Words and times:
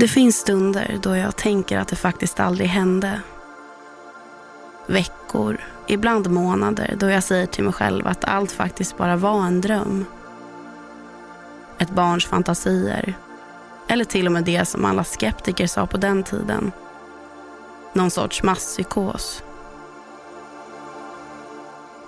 Det 0.00 0.08
finns 0.08 0.36
stunder 0.36 0.98
då 1.02 1.16
jag 1.16 1.36
tänker 1.36 1.78
att 1.78 1.88
det 1.88 1.96
faktiskt 1.96 2.40
aldrig 2.40 2.68
hände. 2.68 3.20
Veckor, 4.86 5.60
ibland 5.86 6.30
månader, 6.30 6.94
då 6.98 7.10
jag 7.10 7.22
säger 7.22 7.46
till 7.46 7.64
mig 7.64 7.72
själv 7.72 8.06
att 8.06 8.24
allt 8.24 8.52
faktiskt 8.52 8.96
bara 8.96 9.16
var 9.16 9.46
en 9.46 9.60
dröm. 9.60 10.04
Ett 11.78 11.90
barns 11.90 12.26
fantasier. 12.26 13.14
Eller 13.88 14.04
till 14.04 14.26
och 14.26 14.32
med 14.32 14.44
det 14.44 14.64
som 14.64 14.84
alla 14.84 15.04
skeptiker 15.04 15.66
sa 15.66 15.86
på 15.86 15.96
den 15.96 16.22
tiden. 16.22 16.72
Någon 17.92 18.10
sorts 18.10 18.42
masspsykos. 18.42 19.42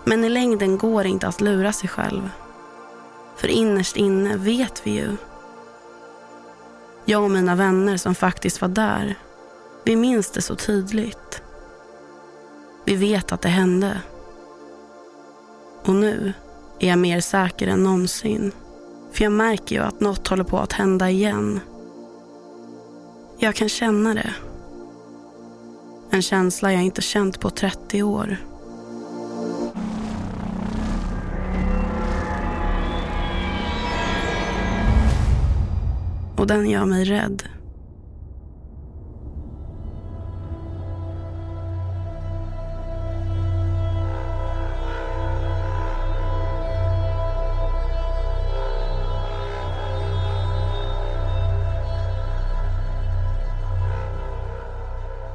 Men 0.05 0.25
i 0.25 0.29
längden 0.29 0.79
går 0.79 1.02
det 1.02 1.09
inte 1.09 1.29
att 1.29 1.41
lura 1.41 1.73
sig 1.73 1.88
själv. 1.88 2.30
För 3.37 3.49
innerst 3.49 3.97
inne 3.97 4.37
vet 4.37 4.87
vi 4.87 4.91
ju 4.91 5.16
jag 7.10 7.24
och 7.24 7.30
mina 7.30 7.55
vänner 7.55 7.96
som 7.96 8.14
faktiskt 8.14 8.60
var 8.60 8.69
där, 8.69 9.14
vi 9.85 9.96
minns 9.96 10.30
det 10.30 10.43
så 10.43 10.57
tydligt. 10.57 11.43
Vi 12.85 12.96
vet 12.96 13.32
att 13.32 13.43
det 13.43 13.48
hände. 13.48 14.01
Och 15.85 15.95
nu 15.95 16.32
är 16.79 16.88
jag 16.88 16.98
mer 16.98 17.20
säker 17.20 17.68
än 17.68 17.82
någonsin. 17.82 18.52
För 19.12 19.24
jag 19.24 19.32
märker 19.32 19.76
ju 19.76 19.82
att 19.82 20.01
något 20.01 20.29
håller 20.29 20.45
på 20.45 20.59
att 20.59 20.73
hända 20.73 21.10
igen. 21.10 21.60
Jag 23.38 23.54
kan 23.54 23.68
känna 23.68 24.15
det. 24.15 24.35
En 26.10 26.23
känsla 26.23 26.73
jag 26.73 26.82
inte 26.82 27.02
känt 27.02 27.40
på 27.40 27.51
30 27.51 28.02
år. 28.02 28.37
Den 36.51 36.70
gör 36.70 36.84
mig 36.84 37.04
rädd. 37.04 37.43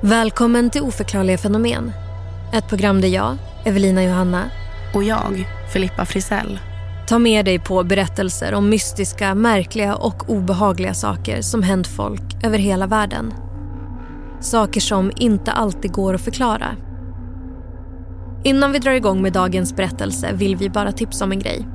Välkommen 0.01 0.69
till 0.69 0.81
Oförklarliga 0.81 1.37
fenomen. 1.37 1.91
Ett 2.53 2.69
program 2.69 3.01
där 3.01 3.07
jag, 3.07 3.37
Evelina 3.65 4.03
Johanna 4.03 4.49
Och 4.93 5.03
jag, 5.03 5.47
Filippa 5.73 6.05
Frisell, 6.05 6.59
Ta 7.07 7.19
med 7.19 7.45
dig 7.45 7.59
på 7.59 7.83
berättelser 7.83 8.53
om 8.53 8.69
mystiska, 8.69 9.35
märkliga 9.35 9.95
och 9.95 10.29
obehagliga 10.29 10.93
saker 10.93 11.41
som 11.41 11.63
hänt 11.63 11.87
folk 11.87 12.43
över 12.43 12.57
hela 12.57 12.87
världen. 12.87 13.33
Saker 14.39 14.81
som 14.81 15.11
inte 15.15 15.51
alltid 15.51 15.91
går 15.91 16.13
att 16.13 16.21
förklara. 16.21 16.75
Innan 18.43 18.71
vi 18.71 18.79
drar 18.79 18.91
igång 18.91 19.21
med 19.21 19.33
dagens 19.33 19.75
berättelse 19.75 20.33
vill 20.33 20.55
vi 20.55 20.69
bara 20.69 20.91
tipsa 20.91 21.25
om 21.25 21.31
en 21.31 21.39
grej. 21.39 21.67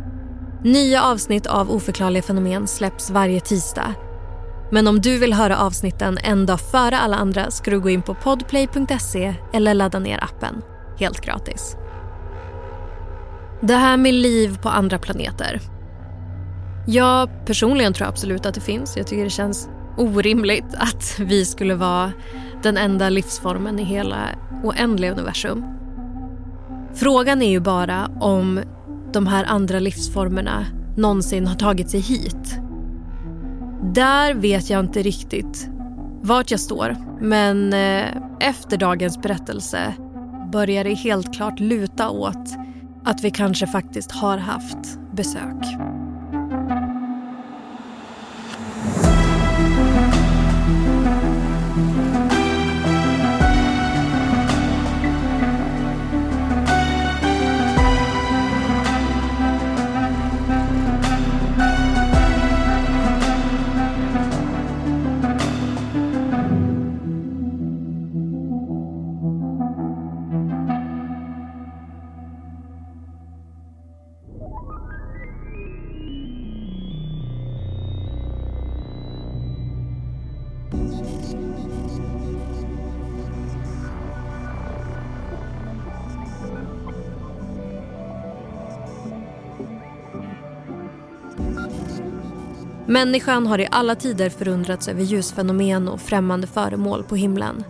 Nya 0.64 1.02
avsnitt 1.02 1.46
av 1.46 1.70
Oförklarliga 1.70 2.22
fenomen 2.22 2.66
släpps 2.66 3.10
varje 3.10 3.40
tisdag. 3.40 3.94
Men 4.72 4.88
om 4.88 5.00
du 5.00 5.18
vill 5.18 5.32
höra 5.32 5.58
avsnitten 5.58 6.18
en 6.22 6.46
dag 6.46 6.60
före 6.60 6.98
alla 6.98 7.16
andra 7.16 7.50
ska 7.50 7.70
du 7.70 7.80
gå 7.80 7.90
in 7.90 8.02
på 8.02 8.14
podplay.se 8.14 9.34
eller 9.52 9.74
ladda 9.74 9.98
ner 9.98 10.24
appen. 10.24 10.62
Helt 10.98 11.20
gratis. 11.20 11.76
Det 13.60 13.74
här 13.74 13.96
med 13.96 14.14
liv 14.14 14.58
på 14.62 14.68
andra 14.68 14.98
planeter. 14.98 15.60
Jag 16.86 17.46
personligen 17.46 17.92
tror 17.92 18.08
absolut 18.08 18.46
att 18.46 18.54
det 18.54 18.60
finns. 18.60 18.96
Jag 18.96 19.06
tycker 19.06 19.24
det 19.24 19.30
känns 19.30 19.68
orimligt 19.96 20.74
att 20.74 21.20
vi 21.20 21.44
skulle 21.44 21.74
vara 21.74 22.12
den 22.62 22.76
enda 22.76 23.08
livsformen 23.08 23.78
i 23.78 23.84
hela 23.84 24.28
oändliga 24.64 25.12
universum. 25.12 25.64
Frågan 26.94 27.42
är 27.42 27.50
ju 27.50 27.60
bara 27.60 28.10
om 28.20 28.60
de 29.12 29.26
här 29.26 29.44
andra 29.44 29.78
livsformerna 29.78 30.66
någonsin 30.96 31.46
har 31.46 31.54
tagit 31.54 31.90
sig 31.90 32.00
hit. 32.00 32.58
Där 33.82 34.34
vet 34.34 34.70
jag 34.70 34.80
inte 34.80 35.02
riktigt 35.02 35.68
vart 36.22 36.50
jag 36.50 36.60
står 36.60 36.96
men 37.20 37.72
eh, 37.72 38.06
efter 38.40 38.76
dagens 38.76 39.22
berättelse 39.22 39.94
börjar 40.52 40.84
det 40.84 40.94
helt 40.94 41.34
klart 41.34 41.60
luta 41.60 42.10
åt 42.10 42.56
att 43.04 43.24
vi 43.24 43.30
kanske 43.30 43.66
faktiskt 43.66 44.12
har 44.12 44.38
haft 44.38 44.98
besök. 45.12 45.99
Människan 92.90 93.46
har 93.46 93.58
i 93.60 93.68
alla 93.70 93.94
tider 93.94 94.30
förundrats 94.30 94.88
över 94.88 95.02
ljusfenomen 95.02 95.88
och 95.88 96.00
främmande 96.00 96.46
föremål 96.46 97.04
på 97.04 97.16
himlen. 97.16 97.64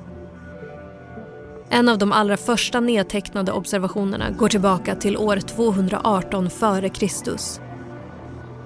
En 1.68 1.88
av 1.88 1.98
de 1.98 2.12
allra 2.12 2.36
första 2.36 2.80
nedtecknade 2.80 3.52
observationerna 3.52 4.30
går 4.30 4.48
tillbaka 4.48 4.94
till 4.94 5.16
år 5.16 5.36
218 5.36 6.46
f.Kr. 6.46 7.06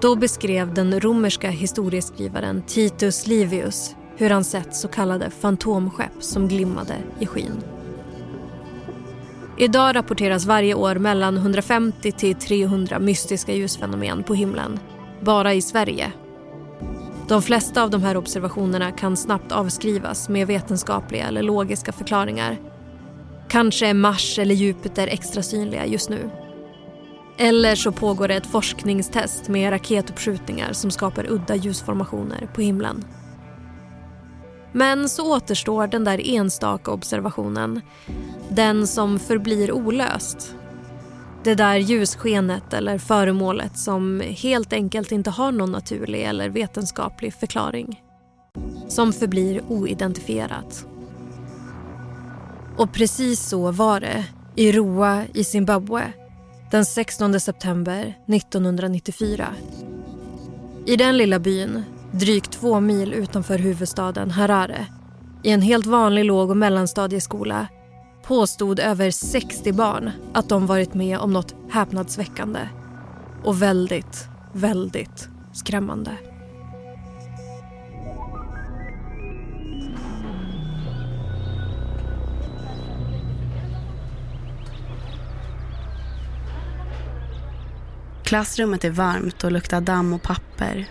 Då 0.01 0.15
beskrev 0.15 0.73
den 0.73 0.99
romerska 0.99 1.49
historieskrivaren 1.49 2.61
Titus 2.61 3.27
Livius 3.27 3.95
hur 4.17 4.29
han 4.29 4.43
sett 4.43 4.75
så 4.75 4.87
kallade 4.87 5.29
fantomskepp 5.29 6.23
som 6.23 6.47
glimmade 6.47 6.95
i 7.19 7.25
skyn. 7.25 7.63
Idag 9.57 9.95
rapporteras 9.95 10.45
varje 10.45 10.73
år 10.73 10.95
mellan 10.95 11.37
150 11.37 12.11
till 12.11 12.35
300 12.35 12.99
mystiska 12.99 13.53
ljusfenomen 13.53 14.23
på 14.23 14.33
himlen, 14.33 14.79
bara 15.21 15.53
i 15.53 15.61
Sverige 15.61 16.11
de 17.27 17.41
flesta 17.41 17.83
av 17.83 17.89
de 17.89 18.03
här 18.03 18.17
observationerna 18.17 18.91
kan 18.91 19.17
snabbt 19.17 19.51
avskrivas 19.51 20.29
med 20.29 20.47
vetenskapliga 20.47 21.27
eller 21.27 21.43
logiska 21.43 21.91
förklaringar. 21.91 22.57
Kanske 23.49 23.87
är 23.87 23.93
Mars 23.93 24.39
eller 24.39 24.55
Jupiter 24.55 25.07
extra 25.07 25.43
synliga 25.43 25.85
just 25.85 26.09
nu. 26.09 26.29
Eller 27.37 27.75
så 27.75 27.91
pågår 27.91 28.27
det 28.27 28.35
ett 28.35 28.45
forskningstest 28.45 29.47
med 29.47 29.71
raketuppskjutningar 29.71 30.73
som 30.73 30.91
skapar 30.91 31.31
udda 31.31 31.55
ljusformationer 31.55 32.49
på 32.53 32.61
himlen. 32.61 33.05
Men 34.71 35.09
så 35.09 35.35
återstår 35.35 35.87
den 35.87 36.03
där 36.03 36.35
enstaka 36.35 36.91
observationen. 36.91 37.81
Den 38.49 38.87
som 38.87 39.19
förblir 39.19 39.71
olöst 39.71 40.55
det 41.45 41.55
där 41.55 41.75
ljusskenet 41.75 42.73
eller 42.73 42.97
föremålet 42.97 43.77
som 43.77 44.21
helt 44.25 44.73
enkelt 44.73 45.11
inte 45.11 45.29
har 45.29 45.51
någon 45.51 45.71
naturlig 45.71 46.23
eller 46.23 46.49
vetenskaplig 46.49 47.33
förklaring. 47.33 48.01
Som 48.87 49.13
förblir 49.13 49.61
oidentifierat. 49.67 50.85
Och 52.77 52.93
precis 52.93 53.49
så 53.49 53.71
var 53.71 53.99
det 53.99 54.25
i 54.55 54.71
Roa 54.71 55.23
i 55.33 55.43
Zimbabwe 55.43 56.11
den 56.71 56.85
16 56.85 57.39
september 57.39 58.17
1994. 58.27 59.47
I 60.85 60.95
den 60.95 61.17
lilla 61.17 61.39
byn 61.39 61.83
drygt 62.11 62.51
två 62.51 62.79
mil 62.79 63.13
utanför 63.13 63.57
huvudstaden 63.57 64.31
Harare, 64.31 64.85
i 65.43 65.51
en 65.51 65.61
helt 65.61 65.85
vanlig 65.85 66.25
låg 66.25 66.49
och 66.49 66.57
mellanstadieskola 66.57 67.67
påstod 68.25 68.79
över 68.79 69.11
60 69.11 69.71
barn 69.71 70.11
att 70.33 70.49
de 70.49 70.67
varit 70.67 70.93
med 70.93 71.17
om 71.17 71.33
något 71.33 71.55
häpnadsväckande 71.69 72.59
och 73.43 73.61
väldigt, 73.61 74.27
väldigt 74.53 75.29
skrämmande. 75.53 76.17
Klassrummet 88.23 88.83
är 88.83 88.89
varmt 88.89 89.43
och 89.43 89.51
luktar 89.51 89.81
damm 89.81 90.13
och 90.13 90.21
papper. 90.21 90.89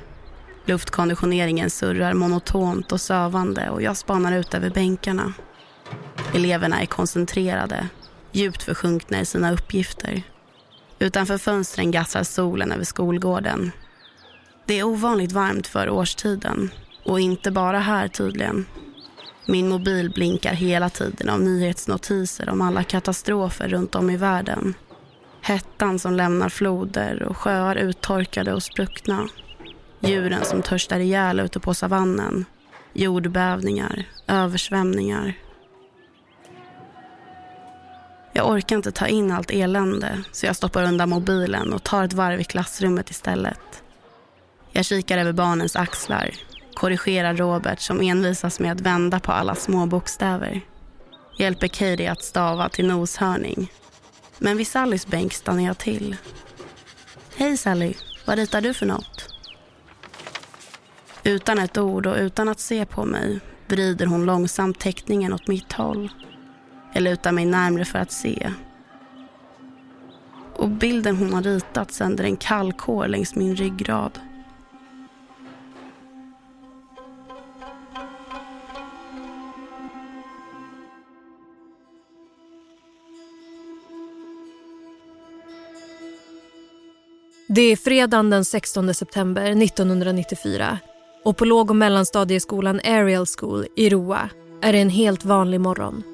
Luftkonditioneringen 0.65 1.71
surrar 1.71 2.15
monotont 2.15 2.93
och 2.93 3.01
sövande 3.01 3.71
och 3.71 3.83
jag 3.83 3.97
spanar 3.97 4.33
ut 4.33 4.55
över 4.55 4.71
bänkarna. 4.71 5.33
Eleverna 6.33 6.83
är 6.83 6.87
koncentrerade, 6.87 7.89
djupt 8.33 8.63
försjunkna 8.63 9.21
i 9.21 9.25
sina 9.25 9.53
uppgifter. 9.53 10.23
Utanför 10.99 11.39
fönstren 11.39 11.91
gassar 11.91 12.23
solen 12.23 12.73
över 12.73 12.85
skolgården. 12.85 13.73
Det 14.67 14.79
är 14.79 14.85
ovanligt 14.85 15.33
varmt 15.33 15.67
för 15.67 15.91
årstiden 15.91 16.71
och 17.05 17.21
inte 17.21 17.51
bara 17.51 17.79
här 17.79 18.09
tydligen. 18.09 18.67
Min 19.47 19.69
mobil 19.69 20.11
blinkar 20.11 20.53
hela 20.53 20.91
tiden 20.91 21.29
av 21.29 21.41
nyhetsnotiser 21.41 22.49
om 22.49 22.61
alla 22.61 22.83
katastrofer 22.83 23.69
runt 23.69 23.95
om 23.95 24.11
i 24.11 24.17
världen. 24.17 24.75
Hettan 25.43 25.99
som 25.99 26.15
lämnar 26.15 26.49
floder 26.49 27.23
och 27.23 27.37
sjöar 27.37 27.77
uttorkade 27.77 28.53
och 28.53 28.63
spruckna. 28.63 29.29
Djuren 30.01 30.45
som 30.45 30.63
törstar 30.63 31.01
ihjäl 31.01 31.41
ute 31.41 31.61
på 31.61 31.75
savannen. 31.75 32.45
Jordbävningar, 32.93 34.05
översvämningar. 34.27 35.35
Jag 38.37 38.51
orkar 38.51 38.77
inte 38.77 38.93
ta 38.93 39.07
in 39.07 39.31
allt 39.31 39.51
elände 39.51 40.23
så 40.33 40.47
jag 40.47 40.57
stoppar 40.57 40.83
undan 40.85 41.09
mobilen 41.09 41.73
och 41.73 41.83
tar 41.83 42.05
ett 42.05 42.13
varv 42.13 42.41
i 42.41 42.45
klassrummet 42.45 43.11
istället. 43.11 43.83
Jag 44.73 44.85
kikar 44.85 45.19
över 45.19 45.33
barnens 45.33 45.77
axlar, 45.77 46.31
korrigerar 46.75 47.35
Robert 47.35 47.81
som 47.81 48.01
envisas 48.01 48.61
med 48.61 48.73
att 48.73 48.81
vända 48.81 49.21
på 49.21 49.33
alla 49.33 49.55
små 49.55 49.87
bokstäver. 49.87 50.61
Hjälper 51.39 51.69
Katie 51.69 52.13
att 52.13 52.23
stava 52.23 52.69
till 52.69 52.87
noshörning. 52.87 53.73
Men 54.39 54.57
vid 54.57 54.67
Sallys 54.67 55.07
bänk 55.07 55.33
stannar 55.33 55.63
jag 55.63 55.79
till. 55.79 56.17
Hej 57.37 57.57
Sally, 57.57 57.95
vad 58.27 58.39
ritar 58.39 58.61
du 58.61 58.75
för 58.75 58.87
något? 58.87 59.35
Utan 61.25 61.59
ett 61.59 61.79
ord 61.79 62.07
och 62.07 62.17
utan 62.17 62.49
att 62.49 62.61
se 62.61 62.87
på 62.87 63.05
mig 63.05 63.41
vrider 63.67 64.07
hon 64.07 64.27
långsamt 64.27 64.81
teckningen 64.81 65.33
åt 65.33 65.47
mitt 65.47 65.73
håll. 65.73 66.11
Jag 66.95 67.03
lutar 67.03 67.33
mig 67.33 67.45
närmre 67.45 67.85
för 67.85 67.99
att 67.99 68.13
se. 68.13 68.53
Och 70.57 70.69
bilden 70.69 71.17
hon 71.17 71.35
har 71.35 71.43
ritat 71.43 71.93
sänder 71.93 72.25
en 72.25 72.37
kall 72.37 72.73
kår 72.73 73.09
längs 73.09 73.35
min 73.35 73.57
ryggrad. 73.57 74.19
Det 87.49 87.63
är 87.63 87.77
fredagen 87.77 88.31
den 88.31 88.45
16 88.45 88.95
september 88.95 89.63
1994 89.63 90.79
och 91.25 91.37
på 91.37 91.45
låg 91.45 91.71
och 91.71 91.77
mellanstadieskolan 91.77 92.81
Ariel 92.85 93.27
School 93.39 93.67
i 93.77 93.91
Roa 93.91 94.31
är 94.63 94.73
det 94.73 94.79
en 94.79 94.91
helt 94.91 95.25
vanlig 95.25 95.61
morgon. 95.61 96.14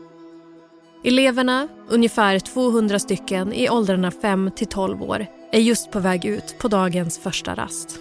Eleverna, 1.04 1.68
ungefär 1.88 2.38
200 2.38 2.98
stycken 2.98 3.52
i 3.52 3.70
åldrarna 3.70 4.10
5 4.10 4.50
till 4.56 4.66
12 4.66 5.02
år, 5.02 5.26
är 5.52 5.60
just 5.60 5.90
på 5.90 6.00
väg 6.00 6.24
ut 6.24 6.58
på 6.58 6.68
dagens 6.68 7.18
första 7.18 7.54
rast. 7.54 8.00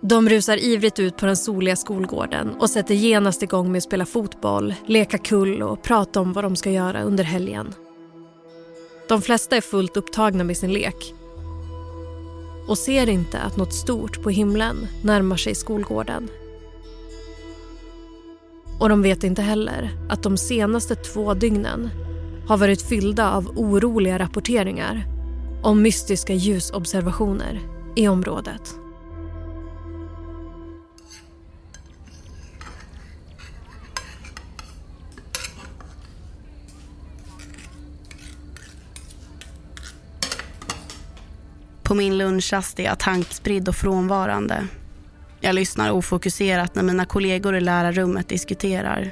De 0.00 0.28
rusar 0.28 0.56
ivrigt 0.56 0.98
ut 0.98 1.16
på 1.16 1.26
den 1.26 1.36
soliga 1.36 1.76
skolgården 1.76 2.54
och 2.54 2.70
sätter 2.70 2.94
genast 2.94 3.42
igång 3.42 3.72
med 3.72 3.78
att 3.78 3.84
spela 3.84 4.06
fotboll, 4.06 4.74
leka 4.86 5.18
kull 5.18 5.62
och 5.62 5.82
prata 5.82 6.20
om 6.20 6.32
vad 6.32 6.44
de 6.44 6.56
ska 6.56 6.70
göra 6.70 7.02
under 7.02 7.24
helgen. 7.24 7.74
De 9.08 9.22
flesta 9.22 9.56
är 9.56 9.60
fullt 9.60 9.96
upptagna 9.96 10.44
med 10.44 10.56
sin 10.56 10.72
lek 10.72 11.14
och 12.68 12.78
ser 12.78 13.08
inte 13.08 13.38
att 13.38 13.56
något 13.56 13.74
stort 13.74 14.22
på 14.22 14.30
himlen 14.30 14.86
närmar 15.04 15.36
sig 15.36 15.54
skolgården. 15.54 16.28
Och 18.82 18.88
de 18.88 19.02
vet 19.02 19.24
inte 19.24 19.42
heller 19.42 19.90
att 20.08 20.22
de 20.22 20.36
senaste 20.36 20.94
två 20.94 21.34
dygnen 21.34 21.90
har 22.48 22.56
varit 22.56 22.82
fyllda 22.82 23.30
av 23.30 23.48
oroliga 23.48 24.18
rapporteringar 24.18 25.04
om 25.62 25.82
mystiska 25.82 26.34
ljusobservationer 26.34 27.60
i 27.96 28.08
området. 28.08 28.74
På 41.82 41.94
min 41.94 42.18
lunchrast 42.18 42.78
är 42.78 42.84
jag 42.84 42.98
tankspridd 42.98 43.68
och 43.68 43.76
frånvarande. 43.76 44.68
Jag 45.44 45.54
lyssnar 45.54 45.90
ofokuserat 45.90 46.74
när 46.74 46.82
mina 46.82 47.04
kollegor 47.04 47.56
i 47.56 47.60
lärarrummet 47.60 48.28
diskuterar. 48.28 49.10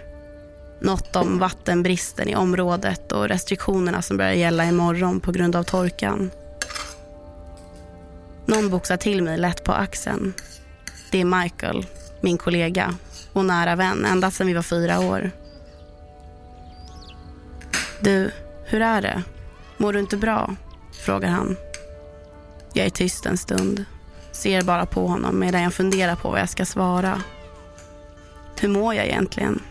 Något 0.80 1.16
om 1.16 1.38
vattenbristen 1.38 2.28
i 2.28 2.36
området 2.36 3.12
och 3.12 3.28
restriktionerna 3.28 4.02
som 4.02 4.16
börjar 4.16 4.32
gälla 4.32 4.64
imorgon 4.64 5.20
på 5.20 5.32
grund 5.32 5.56
av 5.56 5.62
torkan. 5.62 6.30
Någon 8.46 8.70
boxar 8.70 8.96
till 8.96 9.22
mig 9.22 9.38
lätt 9.38 9.64
på 9.64 9.72
axeln. 9.72 10.32
Det 11.12 11.20
är 11.20 11.42
Michael, 11.42 11.86
min 12.20 12.38
kollega 12.38 12.94
och 13.32 13.44
nära 13.44 13.76
vän 13.76 14.04
ända 14.04 14.30
sedan 14.30 14.46
vi 14.46 14.54
var 14.54 14.62
fyra 14.62 15.00
år. 15.00 15.30
Du, 18.00 18.30
hur 18.64 18.82
är 18.82 19.02
det? 19.02 19.22
Mår 19.76 19.92
du 19.92 20.00
inte 20.00 20.16
bra? 20.16 20.56
frågar 20.92 21.28
han. 21.28 21.56
Jag 22.72 22.86
är 22.86 22.90
tyst 22.90 23.26
en 23.26 23.36
stund. 23.38 23.84
Ser 24.40 24.62
bara 24.62 24.86
på 24.86 25.06
honom 25.06 25.38
medan 25.38 25.62
jag 25.62 25.74
funderar 25.74 26.16
på 26.16 26.30
vad 26.30 26.40
jag 26.40 26.48
ska 26.48 26.64
svara. 26.64 27.22
Hur 28.60 28.68
mår 28.68 28.94
jag 28.94 29.06
egentligen? 29.06 29.62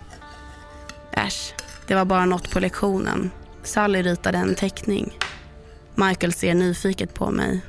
Äsch, 1.12 1.54
det 1.88 1.96
var 1.96 2.06
bara 2.06 2.26
något 2.26 2.52
på 2.52 2.60
lektionen. 2.60 3.32
Sally 3.64 4.02
ritade 4.02 4.38
en 4.38 4.56
teckning. 4.56 5.18
Michael 5.96 6.34
ser 6.34 6.54
nyfiket 6.54 7.14
på 7.14 7.32
mig. 7.32 7.62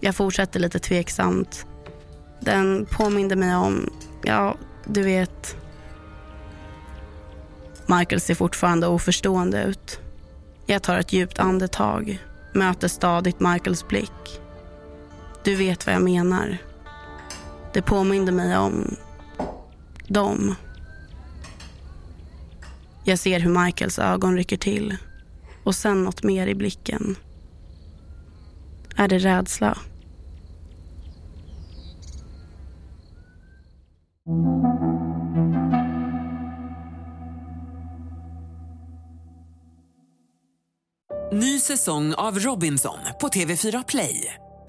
Jag 0.00 0.14
fortsätter 0.14 0.60
lite 0.60 0.78
tveksamt. 0.78 1.66
Den 2.40 2.86
påminde 2.90 3.36
mig 3.36 3.54
om, 3.54 3.90
ja, 4.22 4.56
du 4.84 5.02
vet. 5.02 5.56
Michael 7.86 8.20
ser 8.20 8.34
fortfarande 8.34 8.86
oförstående 8.86 9.62
ut. 9.62 10.00
Jag 10.66 10.82
tar 10.82 10.98
ett 10.98 11.12
djupt 11.12 11.38
andetag, 11.38 12.18
möter 12.54 12.88
stadigt 12.88 13.40
Michaels 13.40 13.88
blick. 13.88 14.40
Du 15.44 15.54
vet 15.54 15.86
vad 15.86 15.94
jag 15.94 16.02
menar. 16.02 16.58
Det 17.72 17.82
påminde 17.82 18.32
mig 18.32 18.56
om 18.56 18.96
dem. 20.08 20.54
Jag 23.04 23.18
ser 23.18 23.40
hur 23.40 23.64
Michaels 23.64 23.98
ögon 23.98 24.36
rycker 24.36 24.56
till 24.56 24.96
och 25.64 25.74
sen 25.74 26.04
något 26.04 26.22
mer 26.22 26.46
i 26.46 26.54
blicken. 26.54 27.16
Är 28.96 29.08
det 29.08 29.18
rädsla? 29.18 29.78
Ny 41.32 41.60
säsong 41.60 42.14
av 42.14 42.38
Robinson 42.38 42.98
på 43.20 43.28
TV4 43.28 43.84
Play. 43.88 44.34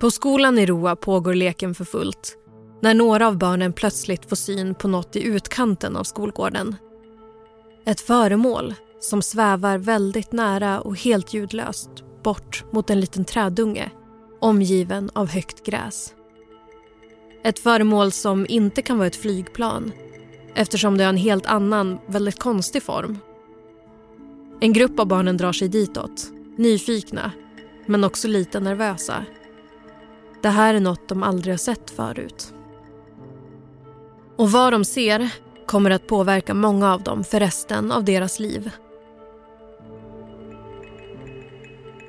På 0.00 0.10
skolan 0.10 0.58
i 0.58 0.66
Roa 0.66 0.96
pågår 0.96 1.34
leken 1.34 1.74
för 1.74 1.84
fullt 1.84 2.36
när 2.82 2.94
några 2.94 3.26
av 3.26 3.38
barnen 3.38 3.72
plötsligt 3.72 4.28
får 4.28 4.36
syn 4.36 4.74
på 4.74 4.88
något 4.88 5.16
i 5.16 5.22
utkanten 5.22 5.96
av 5.96 6.04
skolgården. 6.04 6.76
Ett 7.86 8.00
föremål 8.00 8.74
som 9.00 9.22
svävar 9.22 9.78
väldigt 9.78 10.32
nära 10.32 10.80
och 10.80 10.96
helt 10.96 11.34
ljudlöst 11.34 11.90
bort 12.24 12.64
mot 12.72 12.90
en 12.90 13.00
liten 13.00 13.24
trädunge 13.24 13.90
omgiven 14.40 15.10
av 15.14 15.28
högt 15.28 15.66
gräs. 15.66 16.14
Ett 17.44 17.58
föremål 17.58 18.12
som 18.12 18.46
inte 18.48 18.82
kan 18.82 18.98
vara 18.98 19.06
ett 19.06 19.16
flygplan 19.16 19.92
eftersom 20.54 20.98
det 20.98 21.04
har 21.04 21.08
en 21.08 21.16
helt 21.16 21.46
annan, 21.46 21.98
väldigt 22.06 22.38
konstig 22.38 22.82
form. 22.82 23.18
En 24.60 24.72
grupp 24.72 25.00
av 25.00 25.06
barnen 25.06 25.36
drar 25.36 25.52
sig 25.52 25.68
ditåt, 25.68 26.30
nyfikna 26.56 27.32
men 27.86 28.04
också 28.04 28.28
lite 28.28 28.60
nervösa. 28.60 29.24
Det 30.42 30.48
här 30.48 30.74
är 30.74 30.80
något 30.80 31.08
de 31.08 31.22
aldrig 31.22 31.52
har 31.52 31.58
sett 31.58 31.90
förut. 31.90 32.54
Och 34.36 34.50
vad 34.50 34.72
de 34.72 34.84
ser 34.84 35.30
kommer 35.66 35.90
att 35.90 36.06
påverka 36.06 36.54
många 36.54 36.92
av 36.92 37.02
dem 37.02 37.24
för 37.24 37.40
resten 37.40 37.92
av 37.92 38.04
deras 38.04 38.40
liv. 38.40 38.70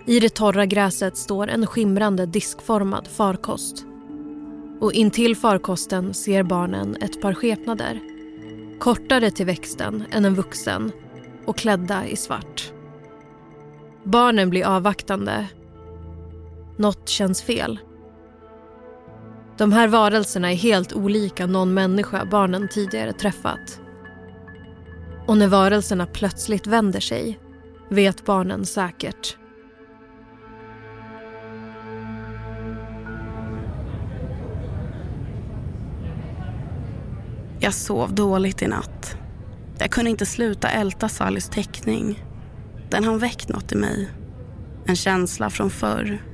I 0.05 0.19
det 0.19 0.29
torra 0.29 0.65
gräset 0.65 1.17
står 1.17 1.47
en 1.47 1.67
skimrande 1.67 2.25
diskformad 2.25 3.07
farkost. 3.07 3.85
Och 4.79 4.93
intill 4.93 5.35
farkosten 5.35 6.13
ser 6.13 6.43
barnen 6.43 6.97
ett 7.01 7.21
par 7.21 7.33
skepnader. 7.33 7.99
Kortare 8.79 9.31
till 9.31 9.45
växten 9.45 10.03
än 10.11 10.25
en 10.25 10.35
vuxen 10.35 10.91
och 11.45 11.57
klädda 11.57 12.07
i 12.07 12.15
svart. 12.15 12.71
Barnen 14.03 14.49
blir 14.49 14.65
avvaktande. 14.65 15.47
Något 16.77 17.09
känns 17.09 17.41
fel. 17.41 17.79
De 19.59 19.71
här 19.71 19.87
varelserna 19.87 20.51
är 20.51 20.55
helt 20.55 20.93
olika 20.93 21.45
någon 21.45 21.73
människa 21.73 22.25
barnen 22.25 22.67
tidigare 22.67 23.13
träffat. 23.13 23.81
Och 25.27 25.37
när 25.37 25.47
varelserna 25.47 26.05
plötsligt 26.05 26.67
vänder 26.67 26.99
sig 26.99 27.39
vet 27.89 28.25
barnen 28.25 28.65
säkert. 28.65 29.37
Jag 37.59 37.73
sov 37.73 38.15
dåligt 38.15 38.61
i 38.61 38.67
natt. 38.67 39.17
Jag 39.79 39.91
kunde 39.91 40.09
inte 40.09 40.25
sluta 40.25 40.69
älta 40.69 41.09
Sallys 41.09 41.49
teckning. 41.49 42.23
Den 42.89 43.03
har 43.03 43.17
väckt 43.17 43.49
något 43.49 43.71
i 43.71 43.75
mig. 43.75 44.09
En 44.85 44.95
känsla 44.95 45.49
från 45.49 45.69
förr. 45.69 46.28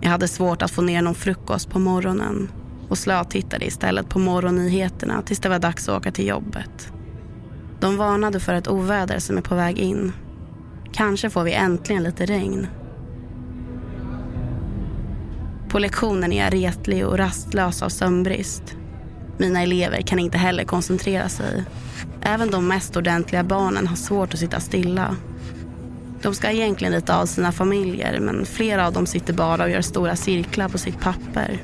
Jag 0.00 0.10
hade 0.10 0.28
svårt 0.28 0.62
att 0.62 0.70
få 0.70 0.82
ner 0.82 1.02
någon 1.02 1.14
frukost 1.14 1.70
på 1.70 1.78
morgonen 1.78 2.48
och 2.88 2.98
slötittade 2.98 3.64
istället 3.64 4.08
på 4.08 4.18
morgonnyheterna 4.18 5.22
tills 5.22 5.40
det 5.40 5.48
var 5.48 5.58
dags 5.58 5.88
att 5.88 5.98
åka 5.98 6.12
till 6.12 6.26
jobbet. 6.26 6.92
De 7.80 7.96
varnade 7.96 8.40
för 8.40 8.54
ett 8.54 8.68
oväder 8.68 9.18
som 9.18 9.38
är 9.38 9.42
på 9.42 9.54
väg 9.54 9.78
in. 9.78 10.12
Kanske 10.92 11.30
får 11.30 11.42
vi 11.44 11.52
äntligen 11.52 12.02
lite 12.02 12.26
regn. 12.26 12.66
På 15.68 15.78
lektionen 15.78 16.32
är 16.32 16.44
jag 16.44 16.54
retlig 16.54 17.06
och 17.06 17.18
rastlös 17.18 17.82
av 17.82 17.88
sömnbrist. 17.88 18.76
Mina 19.38 19.62
elever 19.62 20.02
kan 20.02 20.18
inte 20.18 20.38
heller 20.38 20.64
koncentrera 20.64 21.28
sig. 21.28 21.64
Även 22.20 22.50
de 22.50 22.68
mest 22.68 22.96
ordentliga 22.96 23.44
barnen 23.44 23.86
har 23.86 23.96
svårt 23.96 24.34
att 24.34 24.40
sitta 24.40 24.60
stilla. 24.60 25.16
De 26.22 26.34
ska 26.34 26.50
egentligen 26.50 26.94
rita 26.94 27.20
av 27.20 27.26
sina 27.26 27.52
familjer 27.52 28.20
men 28.20 28.46
flera 28.46 28.86
av 28.86 28.92
dem 28.92 29.06
sitter 29.06 29.32
bara 29.32 29.64
och 29.64 29.70
gör 29.70 29.80
stora 29.80 30.16
cirklar 30.16 30.68
på 30.68 30.78
sitt 30.78 31.00
papper. 31.00 31.62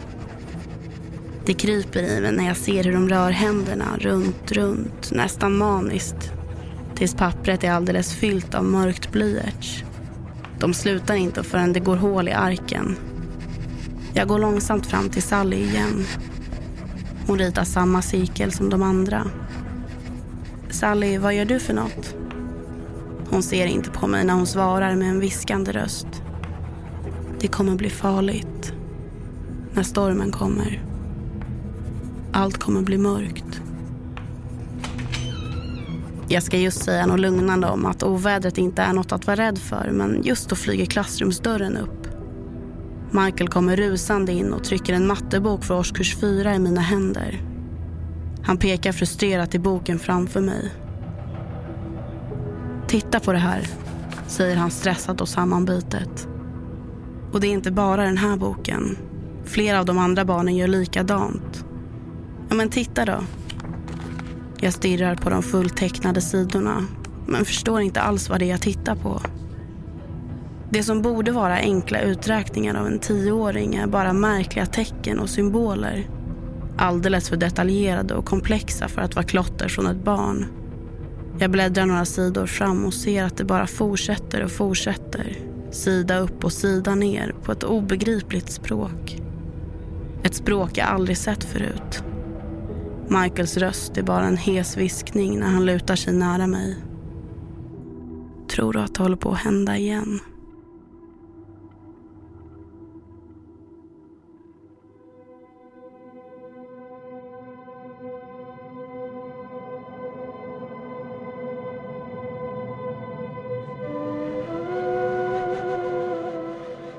Det 1.44 1.54
kryper 1.54 2.02
i 2.02 2.20
mig 2.20 2.32
när 2.32 2.46
jag 2.46 2.56
ser 2.56 2.84
hur 2.84 2.92
de 2.92 3.08
rör 3.08 3.30
händerna 3.30 3.96
runt, 3.98 4.52
runt, 4.52 5.12
nästan 5.12 5.56
maniskt. 5.56 6.32
Tills 6.94 7.14
pappret 7.14 7.64
är 7.64 7.70
alldeles 7.70 8.14
fyllt 8.14 8.54
av 8.54 8.64
mörkt 8.64 9.12
blyerts. 9.12 9.84
De 10.58 10.74
slutar 10.74 11.14
inte 11.14 11.42
förrän 11.42 11.72
det 11.72 11.80
går 11.80 11.96
hål 11.96 12.28
i 12.28 12.32
arken. 12.32 12.96
Jag 14.14 14.28
går 14.28 14.38
långsamt 14.38 14.86
fram 14.86 15.08
till 15.08 15.22
Sally 15.22 15.56
igen. 15.56 16.04
Hon 17.26 17.38
ritar 17.38 17.64
samma 17.64 18.02
cirkel 18.02 18.52
som 18.52 18.70
de 18.70 18.82
andra. 18.82 19.30
Sally, 20.70 21.18
vad 21.18 21.34
gör 21.34 21.44
du 21.44 21.60
för 21.60 21.74
något? 21.74 22.14
Hon 23.30 23.42
ser 23.42 23.66
inte 23.66 23.90
på 23.90 24.06
mig 24.06 24.24
när 24.24 24.34
hon 24.34 24.46
svarar 24.46 24.96
med 24.96 25.08
en 25.08 25.20
viskande 25.20 25.72
röst. 25.72 26.22
Det 27.40 27.48
kommer 27.48 27.76
bli 27.76 27.90
farligt. 27.90 28.72
När 29.72 29.82
stormen 29.82 30.32
kommer. 30.32 30.82
Allt 32.32 32.58
kommer 32.58 32.82
bli 32.82 32.98
mörkt. 32.98 33.62
Jag 36.28 36.42
ska 36.42 36.58
just 36.58 36.84
säga 36.84 37.06
något 37.06 37.20
lugnande 37.20 37.66
om 37.66 37.86
att 37.86 38.02
ovädret 38.02 38.58
inte 38.58 38.82
är 38.82 38.92
något 38.92 39.12
att 39.12 39.26
vara 39.26 39.36
rädd 39.36 39.58
för 39.58 39.90
men 39.92 40.22
just 40.24 40.48
då 40.48 40.56
flyger 40.56 40.86
klassrumsdörren 40.86 41.76
upp. 41.76 42.08
Michael 43.10 43.48
kommer 43.48 43.76
rusande 43.76 44.32
in 44.32 44.52
och 44.52 44.64
trycker 44.64 44.92
en 44.92 45.06
mattebok 45.06 45.64
för 45.64 45.78
årskurs 45.78 46.16
fyra 46.16 46.54
i 46.54 46.58
mina 46.58 46.80
händer. 46.80 47.42
Han 48.42 48.58
pekar 48.58 48.92
frustrerat 48.92 49.54
i 49.54 49.58
boken 49.58 49.98
framför 49.98 50.40
mig. 50.40 50.72
Titta 52.86 53.20
på 53.20 53.32
det 53.32 53.38
här, 53.38 53.68
säger 54.26 54.56
han 54.56 54.70
stressat 54.70 55.20
och 55.20 55.28
sammanbitet. 55.28 56.28
Och 57.32 57.40
det 57.40 57.46
är 57.46 57.52
inte 57.52 57.70
bara 57.70 58.04
den 58.04 58.16
här 58.16 58.36
boken. 58.36 58.98
Flera 59.44 59.78
av 59.80 59.84
de 59.86 59.98
andra 59.98 60.24
barnen 60.24 60.56
gör 60.56 60.68
likadant. 60.68 61.64
Ja, 62.48 62.54
men 62.54 62.70
titta 62.70 63.04
då. 63.04 63.18
Jag 64.60 64.72
stirrar 64.72 65.14
på 65.14 65.30
de 65.30 65.42
fulltecknade 65.42 66.20
sidorna 66.20 66.84
men 67.26 67.44
förstår 67.44 67.80
inte 67.80 68.00
alls 68.00 68.28
vad 68.28 68.38
det 68.38 68.44
är 68.44 68.50
jag 68.50 68.60
tittar 68.60 68.96
på. 68.96 69.20
Det 70.70 70.82
som 70.82 71.02
borde 71.02 71.32
vara 71.32 71.56
enkla 71.56 72.00
uträkningar 72.00 72.74
av 72.74 72.86
en 72.86 72.98
tioåring 72.98 73.74
är 73.74 73.86
bara 73.86 74.12
märkliga 74.12 74.66
tecken 74.66 75.18
och 75.18 75.30
symboler. 75.30 76.10
Alldeles 76.76 77.28
för 77.28 77.36
detaljerade 77.36 78.14
och 78.14 78.24
komplexa 78.24 78.88
för 78.88 79.00
att 79.00 79.14
vara 79.14 79.26
klotter 79.26 79.68
från 79.68 79.86
ett 79.86 80.04
barn. 80.04 80.46
Jag 81.38 81.50
bläddrar 81.50 81.86
några 81.86 82.04
sidor 82.04 82.46
fram 82.46 82.84
och 82.84 82.94
ser 82.94 83.24
att 83.24 83.36
det 83.36 83.44
bara 83.44 83.66
fortsätter 83.66 84.44
och 84.44 84.50
fortsätter. 84.50 85.38
Sida 85.70 86.18
upp 86.18 86.44
och 86.44 86.52
sida 86.52 86.94
ner 86.94 87.34
på 87.42 87.52
ett 87.52 87.64
obegripligt 87.64 88.50
språk. 88.50 89.22
Ett 90.22 90.34
språk 90.34 90.78
jag 90.78 90.86
aldrig 90.88 91.18
sett 91.18 91.44
förut. 91.44 92.04
Michaels 93.08 93.56
röst 93.56 93.98
är 93.98 94.02
bara 94.02 94.26
en 94.26 94.36
hes 94.36 94.76
viskning 94.76 95.38
när 95.38 95.46
han 95.46 95.64
lutar 95.64 95.96
sig 95.96 96.14
nära 96.14 96.46
mig. 96.46 96.76
Tror 98.50 98.72
du 98.72 98.80
att 98.80 98.94
det 98.94 99.02
håller 99.02 99.16
på 99.16 99.30
att 99.30 99.38
hända 99.38 99.76
igen? 99.76 100.20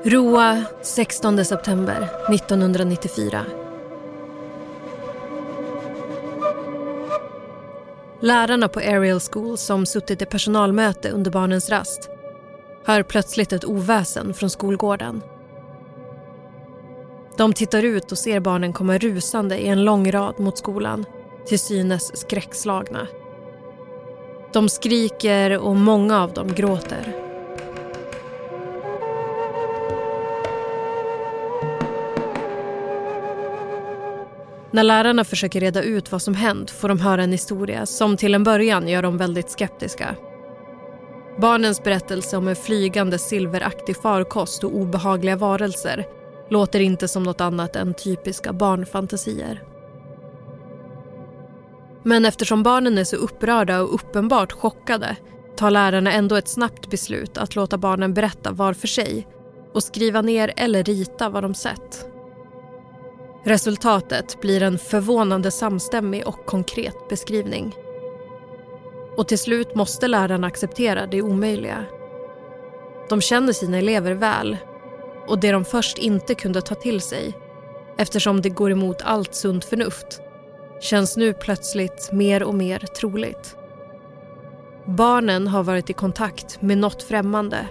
Roa, 0.09 0.63
16 0.81 1.45
september 1.45 2.09
1994. 2.33 3.45
Lärarna 8.19 8.67
på 8.67 8.79
Ariel 8.79 9.19
School 9.19 9.57
som 9.57 9.85
suttit 9.85 10.21
i 10.21 10.25
personalmöte 10.25 11.09
under 11.09 11.31
barnens 11.31 11.69
rast 11.69 12.09
hör 12.85 13.03
plötsligt 13.03 13.53
ett 13.53 13.65
oväsen 13.65 14.33
från 14.33 14.49
skolgården. 14.49 15.23
De 17.37 17.53
tittar 17.53 17.83
ut 17.83 18.11
och 18.11 18.17
ser 18.17 18.39
barnen 18.39 18.73
komma 18.73 18.97
rusande 18.97 19.57
i 19.57 19.67
en 19.67 19.85
lång 19.85 20.11
rad 20.11 20.39
mot 20.39 20.57
skolan, 20.57 21.05
till 21.45 21.59
synes 21.59 22.17
skräckslagna. 22.17 23.07
De 24.53 24.69
skriker 24.69 25.59
och 25.59 25.75
många 25.75 26.23
av 26.23 26.33
dem 26.33 26.53
gråter. 26.53 27.26
När 34.77 34.83
lärarna 34.83 35.23
försöker 35.23 35.59
reda 35.59 35.83
ut 35.83 36.11
vad 36.11 36.21
som 36.21 36.35
hänt 36.35 36.71
får 36.71 36.89
de 36.89 36.99
höra 36.99 37.23
en 37.23 37.31
historia 37.31 37.85
som 37.85 38.17
till 38.17 38.33
en 38.33 38.43
början 38.43 38.87
gör 38.87 39.01
dem 39.01 39.17
väldigt 39.17 39.49
skeptiska. 39.49 40.15
Barnens 41.37 41.83
berättelse 41.83 42.37
om 42.37 42.47
en 42.47 42.55
flygande 42.55 43.19
silveraktig 43.19 43.97
farkost 43.97 44.63
och 44.63 44.75
obehagliga 44.75 45.35
varelser 45.35 46.05
låter 46.49 46.79
inte 46.79 47.07
som 47.07 47.23
något 47.23 47.41
annat 47.41 47.75
än 47.75 47.93
typiska 47.93 48.53
barnfantasier. 48.53 49.63
Men 52.03 52.25
eftersom 52.25 52.63
barnen 52.63 52.97
är 52.97 53.03
så 53.03 53.15
upprörda 53.15 53.81
och 53.81 53.93
uppenbart 53.93 54.51
chockade 54.51 55.15
tar 55.55 55.71
lärarna 55.71 56.11
ändå 56.11 56.35
ett 56.35 56.47
snabbt 56.47 56.89
beslut 56.89 57.37
att 57.37 57.55
låta 57.55 57.77
barnen 57.77 58.13
berätta 58.13 58.51
var 58.51 58.73
för 58.73 58.87
sig 58.87 59.27
och 59.73 59.83
skriva 59.83 60.21
ner 60.21 60.53
eller 60.55 60.83
rita 60.83 61.29
vad 61.29 61.43
de 61.43 61.53
sett. 61.53 62.16
Resultatet 63.43 64.41
blir 64.41 64.63
en 64.63 64.79
förvånande 64.79 65.51
samstämmig 65.51 66.27
och 66.27 66.45
konkret 66.45 67.09
beskrivning. 67.09 67.75
Och 69.17 69.27
till 69.27 69.39
slut 69.39 69.75
måste 69.75 70.07
lärarna 70.07 70.47
acceptera 70.47 71.07
det 71.07 71.21
omöjliga. 71.21 71.85
De 73.09 73.21
känner 73.21 73.53
sina 73.53 73.77
elever 73.77 74.13
väl 74.13 74.57
och 75.27 75.39
det 75.39 75.51
de 75.51 75.65
först 75.65 75.97
inte 75.97 76.35
kunde 76.35 76.61
ta 76.61 76.75
till 76.75 77.01
sig 77.01 77.33
eftersom 77.97 78.41
det 78.41 78.49
går 78.49 78.71
emot 78.71 79.01
allt 79.01 79.35
sunt 79.35 79.65
förnuft 79.65 80.21
känns 80.81 81.17
nu 81.17 81.33
plötsligt 81.33 82.09
mer 82.11 82.43
och 82.43 82.55
mer 82.55 82.79
troligt. 82.79 83.55
Barnen 84.85 85.47
har 85.47 85.63
varit 85.63 85.89
i 85.89 85.93
kontakt 85.93 86.61
med 86.61 86.77
något 86.77 87.03
främmande. 87.03 87.67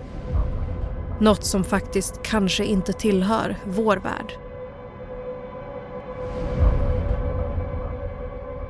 Något 1.21 1.45
som 1.45 1.65
faktiskt 1.65 2.23
kanske 2.23 2.65
inte 2.65 2.93
tillhör 2.93 3.57
vår 3.65 3.97
värld. 3.97 4.46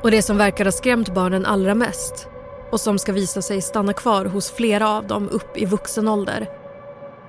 Och 0.07 0.13
det 0.13 0.23
som 0.23 0.39
verkar 0.39 0.65
ha 0.65 0.73
skrämt 0.73 1.15
barnen 1.15 1.47
allra 1.47 1.75
mest 1.75 2.29
och 2.73 2.81
som 2.81 2.99
ska 2.99 3.13
visa 3.13 3.43
sig 3.43 3.63
stanna 3.63 3.93
kvar 3.93 4.25
hos 4.25 4.51
flera 4.51 4.91
av 4.91 5.07
dem 5.07 5.29
upp 5.29 5.57
i 5.57 5.65
vuxen 5.65 6.09
ålder 6.09 6.51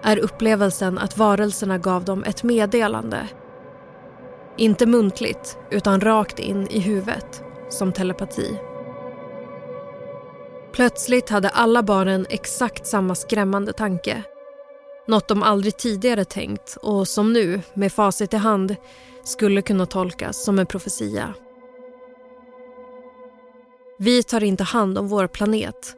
är 0.03 0.17
upplevelsen 0.17 0.97
att 0.97 1.17
varelserna 1.17 1.77
gav 1.77 2.05
dem 2.05 2.23
ett 2.23 2.43
meddelande. 2.43 3.27
Inte 4.57 4.85
muntligt, 4.85 5.57
utan 5.71 6.01
rakt 6.01 6.39
in 6.39 6.67
i 6.67 6.79
huvudet, 6.79 7.43
som 7.69 7.93
telepati. 7.93 8.59
Plötsligt 10.73 11.29
hade 11.29 11.49
alla 11.49 11.83
barnen 11.83 12.25
exakt 12.29 12.87
samma 12.87 13.15
skrämmande 13.15 13.73
tanke. 13.73 14.23
Något 15.07 15.27
de 15.27 15.43
aldrig 15.43 15.77
tidigare 15.77 16.25
tänkt 16.25 16.77
och 16.81 17.07
som 17.07 17.33
nu, 17.33 17.61
med 17.73 17.93
facit 17.93 18.33
i 18.33 18.37
hand, 18.37 18.75
skulle 19.23 19.61
kunna 19.61 19.85
tolkas 19.85 20.43
som 20.43 20.59
en 20.59 20.65
profetia. 20.65 21.33
Vi 23.99 24.23
tar 24.23 24.43
inte 24.43 24.63
hand 24.63 24.97
om 24.97 25.07
vår 25.07 25.27
planet. 25.27 25.95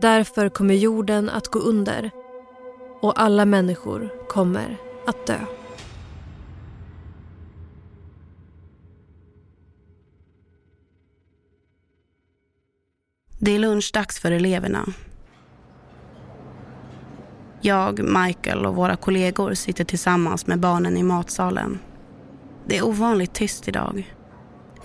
Därför 0.00 0.48
kommer 0.48 0.74
jorden 0.74 1.30
att 1.30 1.48
gå 1.48 1.58
under 1.58 2.10
och 3.00 3.20
alla 3.20 3.44
människor 3.44 4.12
kommer 4.28 4.76
att 5.06 5.26
dö. 5.26 5.38
Det 13.38 13.50
är 13.50 13.58
lunchdags 13.58 14.18
för 14.18 14.32
eleverna. 14.32 14.84
Jag, 17.60 18.00
Michael 18.02 18.66
och 18.66 18.74
våra 18.74 18.96
kollegor 18.96 19.54
sitter 19.54 19.84
tillsammans 19.84 20.46
med 20.46 20.60
barnen 20.60 20.96
i 20.96 21.02
matsalen. 21.02 21.78
Det 22.66 22.76
är 22.76 22.86
ovanligt 22.86 23.34
tyst 23.34 23.68
idag. 23.68 24.17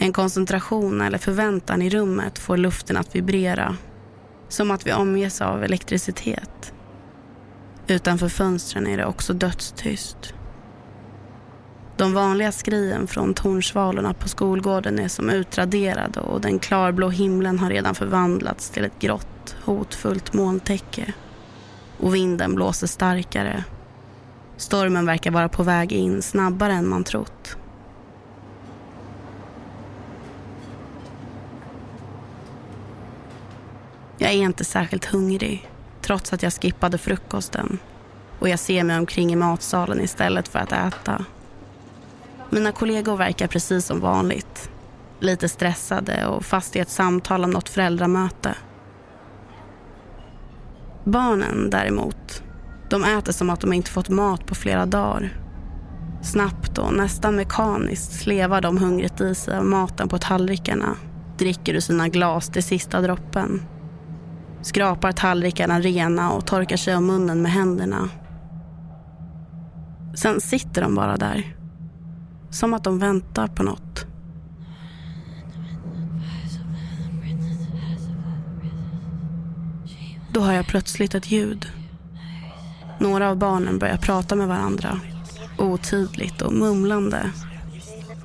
En 0.04 0.14
koncentration 0.14 1.02
eller 1.02 1.18
förväntan 1.18 1.82
i 1.82 1.90
rummet 1.90 2.40
får 2.40 2.58
luften 2.58 2.98
att 2.98 3.16
vibrera. 3.16 3.78
Som 4.50 4.72
att 4.72 4.88
vi 4.88 4.94
omges 4.94 5.42
av 5.42 5.64
elektricitet. 5.64 6.74
Utanför 7.88 8.30
fönstren 8.30 8.88
är 8.88 8.98
det 8.98 9.06
också 9.06 9.34
dödstyst. 9.34 10.34
De 11.98 12.14
vanliga 12.14 12.52
skrien 12.52 13.08
från 13.08 13.34
tornsvalorna 13.34 14.14
på 14.14 14.30
skolgården 14.30 15.00
är 15.00 15.08
som 15.08 15.30
utraderade 15.30 16.20
och 16.20 16.42
den 16.42 16.60
klarblå 16.60 17.10
himlen 17.10 17.60
har 17.60 17.70
redan 17.70 17.96
förvandlats 17.96 18.70
till 18.70 18.86
ett 18.86 19.00
grått, 19.00 19.56
hotfullt 19.64 20.34
molntäcke. 20.34 21.14
Och 22.00 22.16
vinden 22.16 22.56
blåser 22.56 22.88
starkare. 22.88 23.64
Stormen 24.58 25.06
verkar 25.06 25.32
vara 25.32 25.50
på 25.50 25.64
väg 25.64 25.92
in 25.92 26.22
snabbare 26.22 26.74
än 26.74 26.90
man 26.90 27.04
trott. 27.04 27.58
Jag 34.24 34.32
är 34.32 34.36
inte 34.36 34.66
särskilt 34.66 35.06
hungrig, 35.06 35.70
trots 36.02 36.34
att 36.34 36.44
jag 36.44 36.54
skippade 36.54 36.98
frukosten. 36.98 37.80
Och 38.40 38.50
jag 38.50 38.60
ser 38.60 38.84
mig 38.84 38.98
omkring 38.98 39.34
i 39.34 39.36
matsalen 39.36 40.02
istället 40.02 40.48
för 40.48 40.60
att 40.60 40.72
äta. 40.72 41.26
Mina 42.50 42.72
kollegor 42.72 43.18
verkar 43.18 43.48
precis 43.48 43.86
som 43.86 44.00
vanligt. 44.00 44.70
Lite 45.20 45.50
stressade 45.50 46.26
och 46.26 46.46
fast 46.46 46.76
i 46.76 46.80
ett 46.80 46.90
samtal 46.90 47.44
om 47.44 47.52
något 47.52 47.70
föräldramöte. 47.70 48.56
Barnen 51.04 51.70
däremot, 51.70 52.44
de 52.90 53.04
äter 53.04 53.32
som 53.32 53.50
att 53.50 53.62
de 53.62 53.74
inte 53.74 53.92
fått 53.92 54.10
mat 54.10 54.46
på 54.46 54.56
flera 54.56 54.86
dagar. 54.86 55.42
Snabbt 56.22 56.78
och 56.78 56.94
nästan 56.94 57.36
mekaniskt 57.36 58.22
slevar 58.22 58.62
de 58.62 58.78
hungrigt 58.78 59.22
i 59.22 59.36
sig 59.36 59.58
av 59.58 59.66
maten 59.66 60.10
på 60.10 60.18
tallrikarna. 60.18 60.96
Dricker 61.38 61.74
ur 61.74 61.80
sina 61.80 62.08
glas 62.08 62.50
till 62.50 62.64
sista 62.64 63.02
droppen. 63.02 63.62
Skrapar 64.64 65.12
tallrikarna 65.12 65.80
rena 65.80 66.32
och 66.32 66.46
torkar 66.46 66.78
sig 66.78 66.96
om 66.96 67.06
munnen 67.06 67.42
med 67.42 67.52
händerna. 67.52 68.10
Sen 70.16 70.42
sitter 70.42 70.82
de 70.82 70.96
bara 70.96 71.18
där 71.18 71.56
som 72.50 72.74
att 72.74 72.84
de 72.84 73.00
väntar 73.00 73.48
på 73.48 73.64
något. 73.64 74.06
Då 80.32 80.42
hör 80.42 80.54
jag 80.54 80.68
plötsligt 80.68 81.16
ett 81.16 81.32
ljud. 81.32 81.72
Några 83.00 83.30
av 83.30 83.38
barnen 83.38 83.80
börjar 83.80 83.98
prata 83.98 84.36
med 84.36 84.48
varandra. 84.48 85.00
Otydligt 85.58 86.42
och 86.42 86.54
mumlande. 86.54 87.32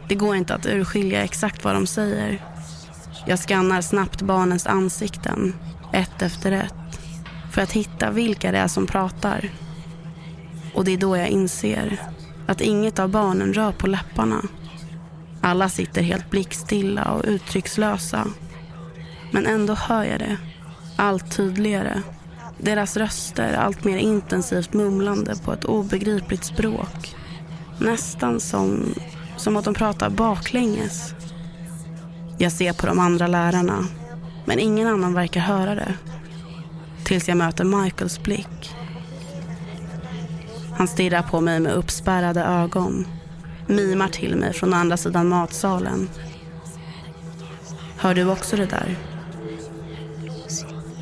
Det 0.09 0.15
går 0.15 0.37
inte 0.37 0.55
att 0.55 0.67
urskilja 0.67 1.25
exakt 1.25 1.65
vad 1.65 1.75
de 1.75 1.87
säger. 1.87 2.45
Jag 3.27 3.39
skannar 3.39 3.81
snabbt 3.81 4.23
barnens 4.23 4.67
ansikten, 4.67 5.55
ett 5.93 6.23
efter 6.23 6.53
ett 6.53 6.75
för 7.53 7.63
att 7.63 7.73
hitta 7.73 8.11
vilka 8.11 8.53
det 8.53 8.59
är 8.59 8.69
som 8.69 8.87
pratar. 8.87 9.51
Och 10.75 10.85
det 10.85 10.93
är 10.93 10.99
då 10.99 11.17
jag 11.17 11.29
inser 11.29 12.01
att 12.47 12.61
inget 12.61 12.99
av 12.99 13.09
barnen 13.09 13.55
rör 13.55 13.73
på 13.73 13.87
läpparna. 13.87 14.43
Alla 15.41 15.69
sitter 15.69 16.03
helt 16.03 16.31
blickstilla 16.31 17.05
och 17.05 17.25
uttryckslösa. 17.25 18.27
Men 19.31 19.47
ändå 19.47 19.75
hör 19.75 20.05
jag 20.05 20.19
det, 20.19 20.37
allt 20.97 21.37
tydligare. 21.37 22.03
Deras 22.59 22.97
röster 22.97 23.53
allt 23.53 23.85
mer 23.85 23.99
intensivt 23.99 24.73
mumlande 24.73 25.35
på 25.45 25.53
ett 25.53 25.65
obegripligt 25.65 26.45
språk. 26.45 27.17
Nästan 27.81 28.41
som, 28.41 28.95
som 29.37 29.57
att 29.57 29.65
de 29.65 29.75
pratar 29.75 30.11
baklänges. 30.11 31.15
Jag 32.39 32.53
ser 32.53 32.73
på 32.73 32.87
de 32.87 32.99
andra 32.99 33.27
lärarna, 33.27 33.85
men 34.49 34.59
ingen 34.59 34.89
annan 34.89 35.15
verkar 35.15 35.41
höra 35.41 35.75
det. 35.75 35.95
Tills 37.05 37.29
jag 37.29 37.37
möter 37.37 37.65
Michaels 37.65 38.23
blick. 38.23 38.75
Han 40.77 40.89
stirrar 40.89 41.23
på 41.23 41.41
mig 41.41 41.61
med 41.61 41.73
uppspärrade 41.73 42.41
ögon. 42.43 43.07
Mimar 43.67 44.09
till 44.09 44.37
mig 44.37 44.53
från 44.53 44.75
andra 44.75 44.97
sidan 44.97 45.29
matsalen. 45.29 46.09
Hör 47.97 48.15
du 48.15 48.31
också 48.31 48.57
det 48.57 48.67
där? 48.67 48.97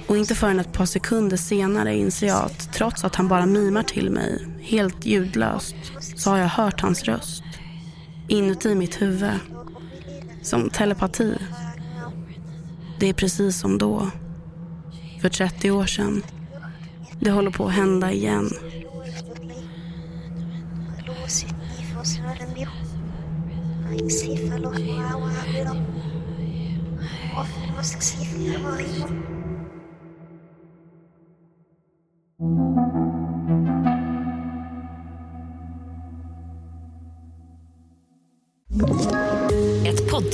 Och 0.06 0.16
inte 0.16 0.34
förrän 0.34 0.60
ett 0.60 0.72
par 0.72 0.86
sekunder 0.86 1.36
senare 1.36 1.96
inser 1.96 2.26
jag 2.26 2.44
att 2.44 2.72
trots 2.72 3.04
att 3.04 3.14
han 3.14 3.28
bara 3.28 3.46
mimar 3.46 3.82
till 3.82 4.10
mig, 4.10 4.46
helt 4.60 5.06
ljudlöst, 5.06 5.76
så 6.16 6.30
har 6.30 6.38
jag 6.38 6.48
hört 6.48 6.80
hans 6.80 7.04
röst. 7.04 7.44
Inuti 8.28 8.74
mitt 8.74 9.02
huvud. 9.02 9.30
Som 10.42 10.70
telepati. 10.70 11.38
Det 12.98 13.08
är 13.08 13.12
precis 13.12 13.58
som 13.58 13.78
då. 13.78 14.10
För 15.20 15.28
30 15.28 15.70
år 15.70 15.86
sedan. 15.86 16.22
Det 17.20 17.30
håller 17.30 17.50
på 17.50 17.66
att 17.66 17.72
hända 17.72 18.12
igen. 18.12 18.50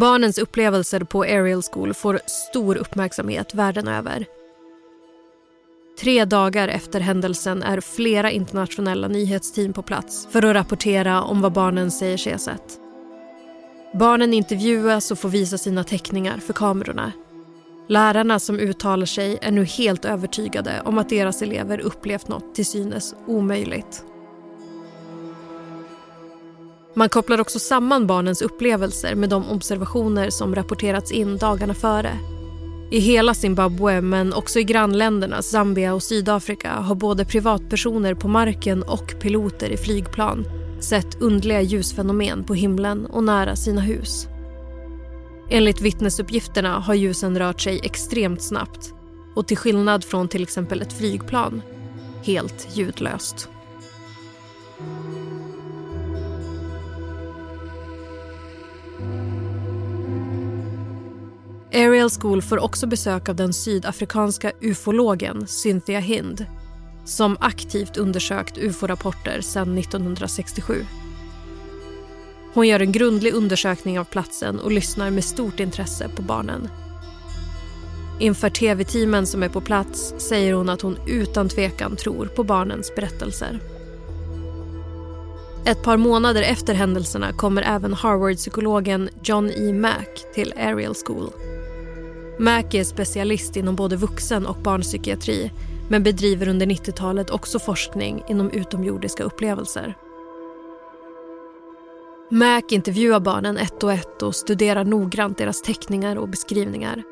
Barnens 0.00 0.38
upplevelser 0.38 1.00
på 1.00 1.22
Ariel 1.22 1.62
School 1.62 1.94
får 1.94 2.20
stor 2.26 2.76
uppmärksamhet 2.76 3.54
världen 3.54 3.88
över. 3.88 4.26
Tre 6.00 6.24
dagar 6.24 6.68
efter 6.68 7.00
händelsen 7.00 7.62
är 7.62 7.80
flera 7.80 8.30
internationella 8.30 9.08
nyhetsteam 9.08 9.72
på 9.72 9.82
plats 9.82 10.28
för 10.30 10.44
att 10.44 10.54
rapportera 10.54 11.22
om 11.22 11.40
vad 11.40 11.52
barnen 11.52 11.90
säger 11.90 12.16
sig 12.16 12.32
ha 12.32 12.38
sett. 12.38 12.78
Barnen 13.94 14.34
intervjuas 14.34 15.10
och 15.10 15.18
får 15.18 15.28
visa 15.28 15.58
sina 15.58 15.84
teckningar 15.84 16.38
för 16.38 16.52
kamerorna. 16.52 17.12
Lärarna 17.88 18.38
som 18.38 18.58
uttalar 18.58 19.06
sig 19.06 19.38
är 19.42 19.50
nu 19.50 19.64
helt 19.64 20.04
övertygade 20.04 20.82
om 20.84 20.98
att 20.98 21.08
deras 21.08 21.42
elever 21.42 21.80
upplevt 21.80 22.28
något 22.28 22.54
till 22.54 22.66
synes 22.66 23.14
omöjligt. 23.26 24.04
Man 26.94 27.08
kopplar 27.08 27.40
också 27.40 27.58
samman 27.58 28.06
barnens 28.06 28.42
upplevelser 28.42 29.14
med 29.14 29.28
de 29.28 29.50
observationer 29.50 30.30
som 30.30 30.54
rapporterats 30.54 31.12
in 31.12 31.36
dagarna 31.36 31.74
före. 31.74 32.18
I 32.90 32.98
hela 32.98 33.34
Zimbabwe, 33.34 34.00
men 34.00 34.32
också 34.32 34.58
i 34.58 34.64
grannländerna 34.64 35.42
Zambia 35.42 35.94
och 35.94 36.02
Sydafrika 36.02 36.70
har 36.70 36.94
både 36.94 37.24
privatpersoner 37.24 38.14
på 38.14 38.28
marken 38.28 38.82
och 38.82 39.14
piloter 39.20 39.70
i 39.70 39.76
flygplan 39.76 40.44
sett 40.80 41.22
undliga 41.22 41.60
ljusfenomen 41.60 42.44
på 42.44 42.54
himlen 42.54 43.06
och 43.06 43.24
nära 43.24 43.56
sina 43.56 43.80
hus. 43.80 44.28
Enligt 45.50 45.80
vittnesuppgifterna 45.80 46.78
har 46.78 46.94
ljusen 46.94 47.38
rört 47.38 47.60
sig 47.60 47.80
extremt 47.82 48.42
snabbt 48.42 48.94
och 49.34 49.46
till 49.46 49.56
skillnad 49.56 50.04
från 50.04 50.28
till 50.28 50.42
exempel 50.42 50.82
ett 50.82 50.92
flygplan, 50.92 51.62
helt 52.22 52.68
ljudlöst. 52.76 53.48
Ariel 61.72 62.10
School 62.10 62.42
får 62.42 62.58
också 62.58 62.86
besök 62.86 63.28
av 63.28 63.36
den 63.36 63.52
sydafrikanska 63.52 64.52
ufologen 64.60 65.46
Cynthia 65.46 66.00
Hind 66.00 66.46
som 67.04 67.36
aktivt 67.40 67.96
undersökt 67.96 68.58
ufo-rapporter 68.58 69.40
sedan 69.40 69.78
1967. 69.78 70.84
Hon 72.54 72.68
gör 72.68 72.80
en 72.80 72.92
grundlig 72.92 73.34
undersökning 73.34 73.98
av 73.98 74.04
platsen 74.04 74.60
och 74.60 74.72
lyssnar 74.72 75.10
med 75.10 75.24
stort 75.24 75.60
intresse 75.60 76.08
på 76.08 76.22
barnen. 76.22 76.68
Inför 78.18 78.50
tv-teamen 78.50 79.26
som 79.26 79.42
är 79.42 79.48
på 79.48 79.60
plats 79.60 80.14
säger 80.18 80.52
hon 80.52 80.68
att 80.68 80.80
hon 80.82 80.96
utan 81.06 81.48
tvekan 81.48 81.96
tror 81.96 82.26
på 82.26 82.44
barnens 82.44 82.94
berättelser. 82.96 83.60
Ett 85.66 85.82
par 85.82 85.96
månader 85.96 86.42
efter 86.42 86.74
händelserna 86.74 87.32
kommer 87.32 87.62
även 87.62 87.94
Harvard-psykologen 87.94 89.08
John 89.22 89.50
E. 89.50 89.72
Mack 89.72 90.24
till 90.34 90.54
Ariel 90.56 90.94
School. 91.06 91.30
Mack 92.40 92.74
är 92.74 92.84
specialist 92.84 93.56
inom 93.56 93.76
både 93.76 93.96
vuxen 93.96 94.46
och 94.46 94.56
barnpsykiatri 94.56 95.50
men 95.88 96.02
bedriver 96.02 96.48
under 96.48 96.66
90-talet 96.66 97.30
också 97.30 97.58
forskning 97.58 98.22
inom 98.28 98.50
utomjordiska 98.50 99.22
upplevelser. 99.22 99.94
Mac 102.30 102.62
intervjuar 102.70 103.20
barnen 103.20 103.56
ett 103.56 103.82
och 103.82 103.92
ett 103.92 104.22
och 104.22 104.34
studerar 104.34 104.84
noggrant 104.84 105.38
deras 105.38 105.62
teckningar 105.62 106.16
och 106.16 106.28
beskrivningar. 106.28 107.02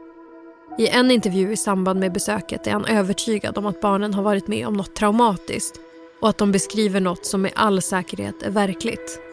I 0.79 0.89
en 0.89 1.11
intervju 1.11 1.53
i 1.53 1.57
samband 1.57 2.01
med 2.01 2.13
besöket 2.13 2.67
är 2.67 2.71
han 2.71 2.85
övertygad 2.85 3.59
om 3.59 3.67
att 3.67 3.81
barnen 3.81 4.15
har 4.15 4.23
varit 4.23 4.49
med 4.49 4.67
om 4.67 4.75
något 4.75 4.95
traumatiskt 4.95 5.81
och 6.21 6.29
att 6.29 6.39
de 6.39 6.53
beskriver 6.53 7.01
något 7.01 7.27
som 7.27 7.43
med 7.43 7.53
all 7.55 7.83
säkerhet 7.83 8.43
är 8.43 8.51
verkligt. 8.51 9.28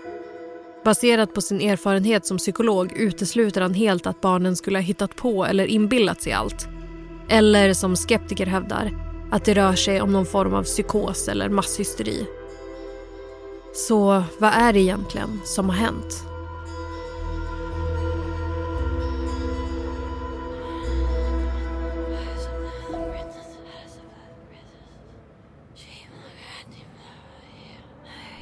Baserat 0.85 1.33
på 1.33 1.41
sin 1.41 1.61
erfarenhet 1.61 2.25
som 2.25 2.37
psykolog 2.37 2.93
utesluter 2.95 3.61
han 3.61 3.73
helt 3.73 4.07
att 4.07 4.21
barnen 4.21 4.55
skulle 4.55 4.77
ha 4.77 4.83
hittat 4.83 5.15
på 5.15 5.45
eller 5.45 5.65
inbillat 5.65 6.21
sig 6.21 6.33
allt. 6.33 6.67
Eller 7.29 7.73
som 7.73 7.95
skeptiker 7.95 8.45
hävdar, 8.45 8.91
att 9.31 9.45
det 9.45 9.53
rör 9.53 9.73
sig 9.73 10.01
om 10.01 10.11
någon 10.11 10.25
form 10.25 10.53
av 10.53 10.63
psykos 10.63 11.27
eller 11.27 11.49
masshysteri. 11.49 12.25
Så 13.73 14.23
vad 14.39 14.53
är 14.53 14.73
det 14.73 14.79
egentligen 14.79 15.41
som 15.43 15.69
har 15.69 15.75
hänt? 15.75 16.34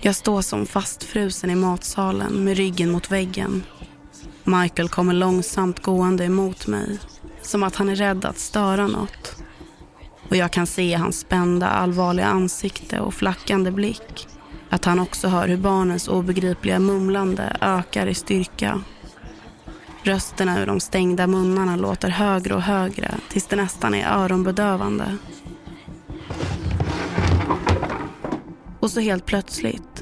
Jag 0.05 0.15
står 0.15 0.41
som 0.41 0.65
fastfrusen 0.65 1.49
i 1.49 1.55
matsalen 1.55 2.43
med 2.43 2.57
ryggen 2.57 2.91
mot 2.91 3.11
väggen. 3.11 3.63
Michael 4.43 4.89
kommer 4.89 5.13
långsamt 5.13 5.79
gående 5.79 6.25
emot 6.25 6.67
mig. 6.67 6.99
Som 7.41 7.63
att 7.63 7.75
han 7.75 7.89
är 7.89 7.95
rädd 7.95 8.25
att 8.25 8.37
störa 8.37 8.87
något. 8.87 9.35
Och 10.29 10.35
jag 10.35 10.51
kan 10.51 10.67
se 10.67 10.93
hans 10.93 11.19
spända, 11.19 11.67
allvarliga 11.67 12.25
ansikte 12.25 12.99
och 12.99 13.13
flackande 13.13 13.71
blick. 13.71 14.27
Att 14.69 14.85
han 14.85 14.99
också 14.99 15.27
hör 15.27 15.47
hur 15.47 15.57
barnens 15.57 16.07
obegripliga 16.07 16.79
mumlande 16.79 17.57
ökar 17.61 18.07
i 18.07 18.13
styrka. 18.13 18.81
Rösterna 20.03 20.61
ur 20.61 20.65
de 20.65 20.79
stängda 20.79 21.27
munnarna 21.27 21.75
låter 21.75 22.09
högre 22.09 22.55
och 22.55 22.61
högre 22.61 23.15
tills 23.29 23.47
det 23.47 23.55
nästan 23.55 23.93
är 23.93 24.07
öronbedövande. 24.07 25.17
Och 28.83 28.91
så 28.91 28.99
helt 28.99 29.25
plötsligt, 29.25 29.92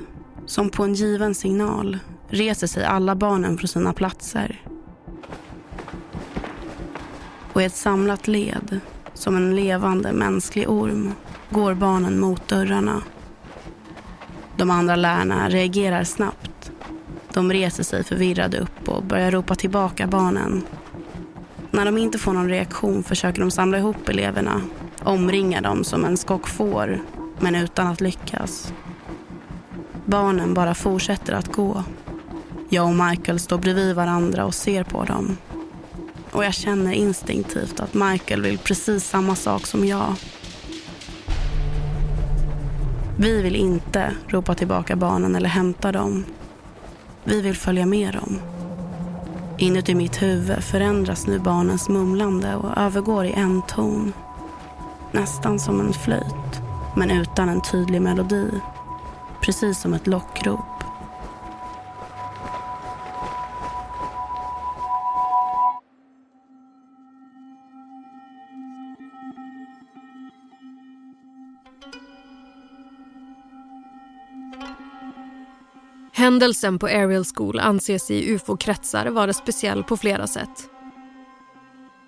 som 0.51 0.69
på 0.69 0.83
en 0.83 0.93
given 0.93 1.35
signal, 1.35 1.99
reser 2.29 2.67
sig 2.67 2.85
alla 2.85 3.15
barnen 3.15 3.57
från 3.57 3.67
sina 3.67 3.93
platser. 3.93 4.61
Och 7.53 7.61
i 7.61 7.65
ett 7.65 7.75
samlat 7.75 8.27
led, 8.27 8.79
som 9.13 9.35
en 9.35 9.55
levande 9.55 10.11
mänsklig 10.13 10.69
orm, 10.69 11.13
går 11.49 11.73
barnen 11.73 12.19
mot 12.19 12.47
dörrarna. 12.47 13.01
De 14.57 14.71
andra 14.71 14.95
lärarna 14.95 15.49
reagerar 15.49 16.03
snabbt. 16.03 16.71
De 17.33 17.51
reser 17.51 17.83
sig 17.83 18.03
förvirrade 18.03 18.59
upp 18.59 18.89
och 18.89 19.03
börjar 19.03 19.31
ropa 19.31 19.55
tillbaka 19.55 20.07
barnen. 20.07 20.61
När 21.71 21.85
de 21.85 21.97
inte 21.97 22.17
får 22.17 22.33
någon 22.33 22.49
reaktion 22.49 23.03
försöker 23.03 23.41
de 23.41 23.51
samla 23.51 23.77
ihop 23.77 24.09
eleverna, 24.09 24.61
omringa 25.03 25.61
dem 25.61 25.83
som 25.83 26.05
en 26.05 26.17
skock 26.17 26.47
får 26.47 27.01
men 27.39 27.55
utan 27.55 27.87
att 27.87 28.01
lyckas. 28.01 28.73
Barnen 30.05 30.53
bara 30.53 30.73
fortsätter 30.73 31.33
att 31.33 31.51
gå. 31.51 31.83
Jag 32.69 32.85
och 32.85 32.95
Michael 32.95 33.39
står 33.39 33.57
bredvid 33.57 33.95
varandra 33.95 34.45
och 34.45 34.55
ser 34.55 34.83
på 34.83 35.03
dem. 35.03 35.37
Och 36.31 36.45
jag 36.45 36.53
känner 36.53 36.91
instinktivt 36.91 37.79
att 37.79 37.93
Michael 37.93 38.41
vill 38.41 38.57
precis 38.57 39.09
samma 39.09 39.35
sak 39.35 39.67
som 39.67 39.85
jag. 39.85 40.15
Vi 43.17 43.41
vill 43.41 43.55
inte 43.55 44.13
ropa 44.27 44.55
tillbaka 44.55 44.95
barnen 44.95 45.35
eller 45.35 45.49
hämta 45.49 45.91
dem. 45.91 46.25
Vi 47.23 47.41
vill 47.41 47.55
följa 47.55 47.85
med 47.85 48.13
dem. 48.13 48.39
Inuti 49.57 49.95
mitt 49.95 50.21
huvud 50.21 50.63
förändras 50.63 51.27
nu 51.27 51.39
barnens 51.39 51.89
mumlande 51.89 52.55
och 52.55 52.77
övergår 52.77 53.25
i 53.25 53.31
en 53.31 53.61
ton. 53.61 54.13
Nästan 55.11 55.59
som 55.59 55.79
en 55.79 55.93
flöjt 55.93 56.61
men 56.95 57.11
utan 57.11 57.49
en 57.49 57.61
tydlig 57.61 58.01
melodi. 58.01 58.51
Precis 59.41 59.81
som 59.81 59.93
ett 59.93 60.07
lockrop. 60.07 60.59
Händelsen 76.13 76.79
på 76.79 76.87
Ariel 76.87 77.25
School 77.35 77.59
anses 77.59 78.11
i 78.11 78.33
ufo-kretsar 78.35 79.07
vara 79.07 79.33
speciell 79.33 79.83
på 79.83 79.97
flera 79.97 80.27
sätt. 80.27 80.69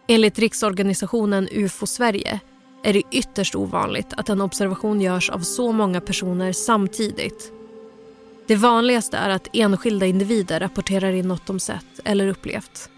Enligt 0.07 0.39
riksorganisationen 0.39 1.47
UFO 1.51 1.85
Sverige 1.85 2.39
är 2.83 2.93
det 2.93 3.03
ytterst 3.11 3.55
ovanligt 3.55 4.13
att 4.17 4.29
en 4.29 4.41
observation 4.41 5.01
görs 5.01 5.29
av 5.29 5.39
så 5.39 5.71
många 5.71 6.01
personer 6.01 6.51
samtidigt. 6.51 7.51
Det 8.47 8.55
vanligaste 8.55 9.17
är 9.17 9.29
att 9.29 9.47
enskilda 9.53 10.05
individer 10.05 10.59
rapporterar 10.59 11.11
in 11.11 11.27
något 11.27 11.45
de 11.45 11.59
sett 11.59 11.99
eller 12.03 12.27
upplevt. 12.27 12.89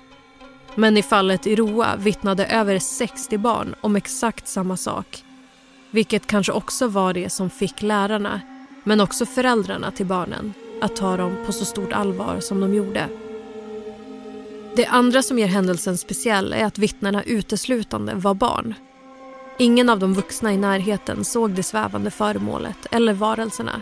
Men 0.75 0.97
i 0.97 1.03
fallet 1.03 1.47
i 1.47 1.55
Roa 1.55 1.95
vittnade 1.95 2.45
över 2.45 2.79
60 2.79 3.37
barn 3.37 3.75
om 3.81 3.95
exakt 3.95 4.47
samma 4.47 4.77
sak. 4.77 5.23
Vilket 5.91 6.27
kanske 6.27 6.51
också 6.51 6.87
var 6.87 7.13
det 7.13 7.29
som 7.29 7.49
fick 7.49 7.81
lärarna, 7.81 8.41
men 8.83 9.01
också 9.01 9.25
föräldrarna 9.25 9.91
till 9.91 10.05
barnen, 10.05 10.53
att 10.81 10.95
ta 10.95 11.17
dem 11.17 11.35
på 11.45 11.51
så 11.51 11.65
stort 11.65 11.93
allvar 11.93 12.39
som 12.39 12.59
de 12.59 12.73
gjorde. 12.73 13.09
Det 14.75 14.85
andra 14.85 15.21
som 15.21 15.39
gör 15.39 15.47
händelsen 15.47 15.97
speciell 15.97 16.53
är 16.53 16.65
att 16.65 16.77
vittnena 16.77 17.23
uteslutande 17.23 18.13
var 18.15 18.33
barn. 18.33 18.73
Ingen 19.57 19.89
av 19.89 19.99
de 19.99 20.13
vuxna 20.13 20.53
i 20.53 20.57
närheten 20.57 21.25
såg 21.25 21.51
det 21.51 21.63
svävande 21.63 22.11
föremålet 22.11 22.77
eller 22.91 23.13
varelserna. 23.13 23.81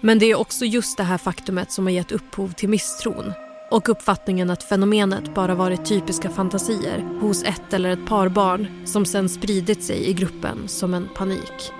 Men 0.00 0.18
det 0.18 0.26
är 0.26 0.34
också 0.34 0.64
just 0.64 0.96
det 0.96 1.02
här 1.02 1.18
faktumet 1.18 1.72
som 1.72 1.86
har 1.86 1.92
gett 1.92 2.12
upphov 2.12 2.52
till 2.52 2.68
misstron 2.68 3.32
och 3.70 3.88
uppfattningen 3.88 4.50
att 4.50 4.62
fenomenet 4.62 5.34
bara 5.34 5.54
varit 5.54 5.86
typiska 5.86 6.30
fantasier 6.30 7.18
hos 7.20 7.42
ett 7.42 7.72
eller 7.72 7.90
ett 7.90 8.06
par 8.06 8.28
barn 8.28 8.66
som 8.84 9.06
sen 9.06 9.28
spridit 9.28 9.84
sig 9.84 10.08
i 10.08 10.12
gruppen 10.12 10.68
som 10.68 10.94
en 10.94 11.08
panik. 11.14 11.72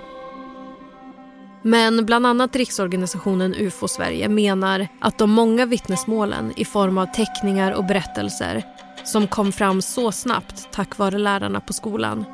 Men 1.61 2.05
bland 2.05 2.27
annat 2.27 2.55
riksorganisationen 2.55 3.55
UFO 3.55 3.87
Sverige 3.87 4.29
menar 4.29 4.87
att 4.99 5.17
de 5.17 5.29
många 5.29 5.65
vittnesmålen 5.65 6.53
i 6.55 6.65
form 6.65 6.97
av 6.97 7.05
teckningar 7.05 7.71
och 7.71 7.85
berättelser 7.85 8.63
som 9.05 9.27
kom 9.27 9.51
fram 9.51 9.81
så 9.81 10.11
snabbt 10.11 10.67
tack 10.71 10.97
vare 10.97 11.17
lärarna 11.17 11.59
på 11.59 11.73
skolan 11.73 12.25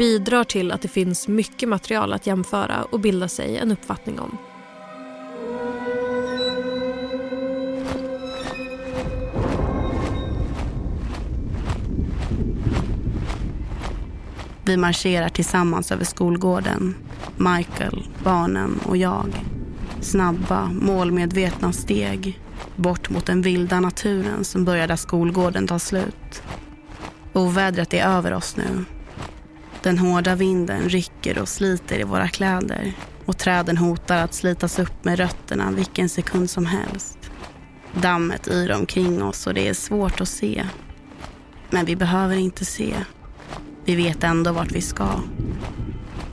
bidrar 0.00 0.44
till 0.44 0.72
att 0.72 0.82
det 0.82 0.88
finns 0.88 1.28
mycket 1.28 1.68
material 1.68 2.12
att 2.12 2.26
jämföra 2.26 2.82
och 2.82 3.00
bilda 3.00 3.28
sig 3.28 3.56
en 3.56 3.72
uppfattning 3.72 4.20
om. 4.20 4.38
Vi 14.64 14.76
marscherar 14.76 15.28
tillsammans 15.28 15.92
över 15.92 16.04
skolgården. 16.04 16.94
Michael, 17.36 18.08
barnen 18.24 18.80
och 18.86 18.96
jag. 18.96 19.28
Snabba, 20.00 20.70
målmedvetna 20.72 21.72
steg 21.72 22.40
bort 22.76 23.10
mot 23.10 23.26
den 23.26 23.42
vilda 23.42 23.80
naturen 23.80 24.44
som 24.44 24.64
börjar 24.64 24.88
där 24.88 24.96
skolgården 24.96 25.66
tar 25.66 25.78
slut. 25.78 26.42
Ovädret 27.32 27.94
är 27.94 28.06
över 28.06 28.32
oss 28.32 28.56
nu. 28.56 28.84
Den 29.82 29.98
hårda 29.98 30.34
vinden 30.34 30.88
rycker 30.88 31.38
och 31.38 31.48
sliter 31.48 32.00
i 32.00 32.04
våra 32.04 32.28
kläder 32.28 32.92
och 33.24 33.38
träden 33.38 33.76
hotar 33.76 34.24
att 34.24 34.34
slitas 34.34 34.78
upp 34.78 35.04
med 35.04 35.18
rötterna 35.18 35.70
vilken 35.70 36.08
sekund 36.08 36.50
som 36.50 36.66
helst. 36.66 37.18
Dammet 37.94 38.48
yr 38.48 38.72
omkring 38.72 39.22
oss 39.22 39.46
och 39.46 39.54
det 39.54 39.68
är 39.68 39.74
svårt 39.74 40.20
att 40.20 40.28
se. 40.28 40.66
Men 41.70 41.84
vi 41.86 41.96
behöver 41.96 42.36
inte 42.36 42.64
se. 42.64 42.94
Vi 43.84 43.96
vet 43.96 44.24
ändå 44.24 44.52
vart 44.52 44.72
vi 44.72 44.80
ska. 44.80 45.08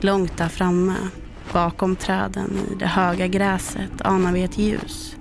Långt 0.00 0.36
där 0.36 0.48
framme, 0.48 0.96
bakom 1.52 1.96
träden 1.96 2.58
i 2.72 2.74
det 2.74 2.86
höga 2.86 3.26
gräset 3.26 4.00
anar 4.02 4.32
vi 4.32 4.42
ett 4.42 4.58
ljus. 4.58 5.16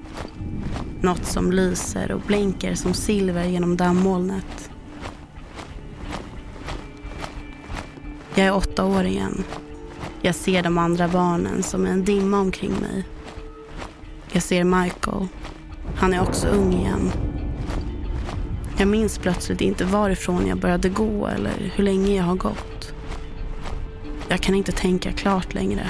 Något 1.02 1.26
som 1.26 1.52
lyser 1.52 2.12
och 2.12 2.22
blänker 2.22 2.76
som 2.76 2.94
silver 2.94 3.46
genom 3.46 3.78
dammolnet. 3.78 4.70
Jag 8.38 8.46
är 8.46 8.56
åtta 8.56 8.86
år 8.86 9.06
igen. 9.06 9.44
Jag 10.22 10.36
ser 10.36 10.64
de 10.64 10.78
andra 10.78 11.08
barnen 11.08 11.64
som 11.64 11.86
en 11.86 12.06
dimma 12.06 12.40
omkring 12.40 12.72
mig. 12.72 13.04
Jag 14.32 14.44
ser 14.44 14.64
Michael. 14.64 15.28
Han 15.96 16.14
är 16.14 16.22
också 16.22 16.48
ung 16.48 16.74
igen. 16.74 17.12
Jag 18.78 18.88
minns 18.88 19.18
plötsligt 19.18 19.62
inte 19.62 19.86
varifrån 19.86 20.48
jag 20.48 20.60
började 20.60 20.90
gå 20.90 21.28
eller 21.28 21.72
hur 21.76 21.84
länge 21.84 22.16
jag 22.16 22.24
har 22.24 22.36
gått. 22.36 22.94
Jag 24.28 24.40
kan 24.40 24.56
inte 24.56 24.72
tänka 24.72 25.12
klart 25.12 25.54
längre. 25.54 25.90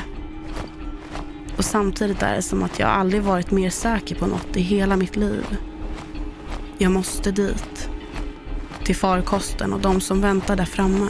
Och 1.58 1.66
samtidigt 1.66 2.22
är 2.22 2.36
det 2.36 2.42
som 2.42 2.64
att 2.64 2.80
jag 2.80 2.90
aldrig 2.90 3.22
varit 3.22 3.52
mer 3.52 3.70
säker 3.70 4.16
på 4.16 4.28
något 4.28 4.58
i 4.58 4.62
hela 4.62 4.96
mitt 4.96 5.16
liv. 5.16 5.58
Jag 6.78 6.92
måste 6.92 7.32
dit. 7.32 7.90
Till 8.84 8.96
farkosten 8.96 9.74
och 9.74 9.80
de 9.80 10.02
som 10.02 10.22
väntar 10.22 10.56
där 10.56 10.66
framme. 10.66 11.10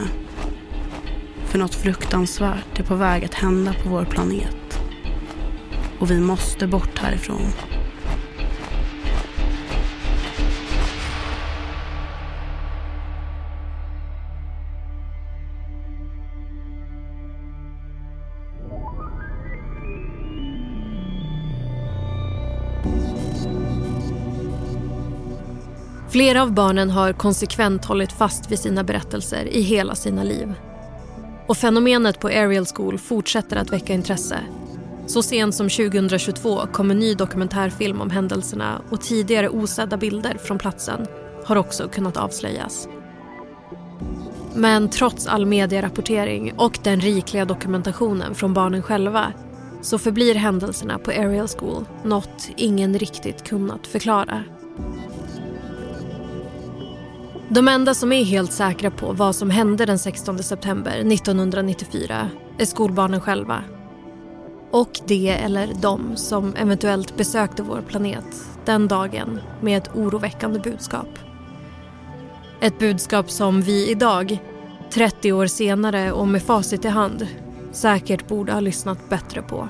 För 1.48 1.58
något 1.58 1.74
fruktansvärt 1.74 2.78
är 2.78 2.84
på 2.84 2.94
väg 2.94 3.24
att 3.24 3.34
hända 3.34 3.74
på 3.82 3.88
vår 3.88 4.04
planet. 4.04 4.80
Och 5.98 6.10
vi 6.10 6.20
måste 6.20 6.66
bort 6.66 6.98
härifrån. 6.98 7.52
Flera 26.08 26.42
av 26.42 26.52
barnen 26.52 26.90
har 26.90 27.12
konsekvent 27.12 27.84
hållit 27.84 28.12
fast 28.12 28.52
vid 28.52 28.58
sina 28.58 28.84
berättelser 28.84 29.44
i 29.44 29.60
hela 29.60 29.94
sina 29.94 30.22
liv. 30.22 30.54
Och 31.48 31.56
fenomenet 31.56 32.20
på 32.20 32.28
Ariel 32.28 32.66
School 32.66 32.98
fortsätter 32.98 33.56
att 33.56 33.72
väcka 33.72 33.92
intresse. 33.92 34.40
Så 35.06 35.22
sent 35.22 35.54
som 35.54 35.68
2022 35.68 36.66
kom 36.72 36.90
en 36.90 36.98
ny 36.98 37.14
dokumentärfilm 37.14 38.00
om 38.00 38.10
händelserna 38.10 38.82
och 38.90 39.00
tidigare 39.00 39.48
osedda 39.48 39.96
bilder 39.96 40.38
från 40.38 40.58
platsen 40.58 41.06
har 41.44 41.56
också 41.56 41.88
kunnat 41.88 42.16
avslöjas. 42.16 42.88
Men 44.54 44.90
trots 44.90 45.26
all 45.26 45.46
medierapportering 45.46 46.52
och 46.56 46.78
den 46.82 47.00
rikliga 47.00 47.44
dokumentationen 47.44 48.34
från 48.34 48.54
barnen 48.54 48.82
själva 48.82 49.32
så 49.82 49.98
förblir 49.98 50.34
händelserna 50.34 50.98
på 50.98 51.10
Ariel 51.10 51.48
School 51.48 51.84
något 52.04 52.48
ingen 52.56 52.98
riktigt 52.98 53.44
kunnat 53.44 53.86
förklara. 53.86 54.44
De 57.50 57.68
enda 57.68 57.94
som 57.94 58.12
är 58.12 58.24
helt 58.24 58.52
säkra 58.52 58.90
på 58.90 59.12
vad 59.12 59.36
som 59.36 59.50
hände 59.50 59.86
den 59.86 59.98
16 59.98 60.38
september 60.38 61.12
1994 61.12 62.30
är 62.58 62.64
skolbarnen 62.64 63.20
själva. 63.20 63.62
Och 64.70 65.00
det 65.06 65.28
eller 65.28 65.70
de 65.80 66.16
som 66.16 66.54
eventuellt 66.54 67.16
besökte 67.16 67.62
vår 67.62 67.80
planet 67.80 68.48
den 68.64 68.88
dagen 68.88 69.40
med 69.60 69.78
ett 69.78 69.90
oroväckande 69.94 70.60
budskap. 70.60 71.08
Ett 72.60 72.78
budskap 72.78 73.30
som 73.30 73.62
vi 73.62 73.90
idag, 73.90 74.38
30 74.90 75.32
år 75.32 75.46
senare 75.46 76.12
och 76.12 76.28
med 76.28 76.42
facit 76.42 76.84
i 76.84 76.88
hand, 76.88 77.26
säkert 77.72 78.28
borde 78.28 78.52
ha 78.52 78.60
lyssnat 78.60 79.08
bättre 79.08 79.42
på. 79.42 79.68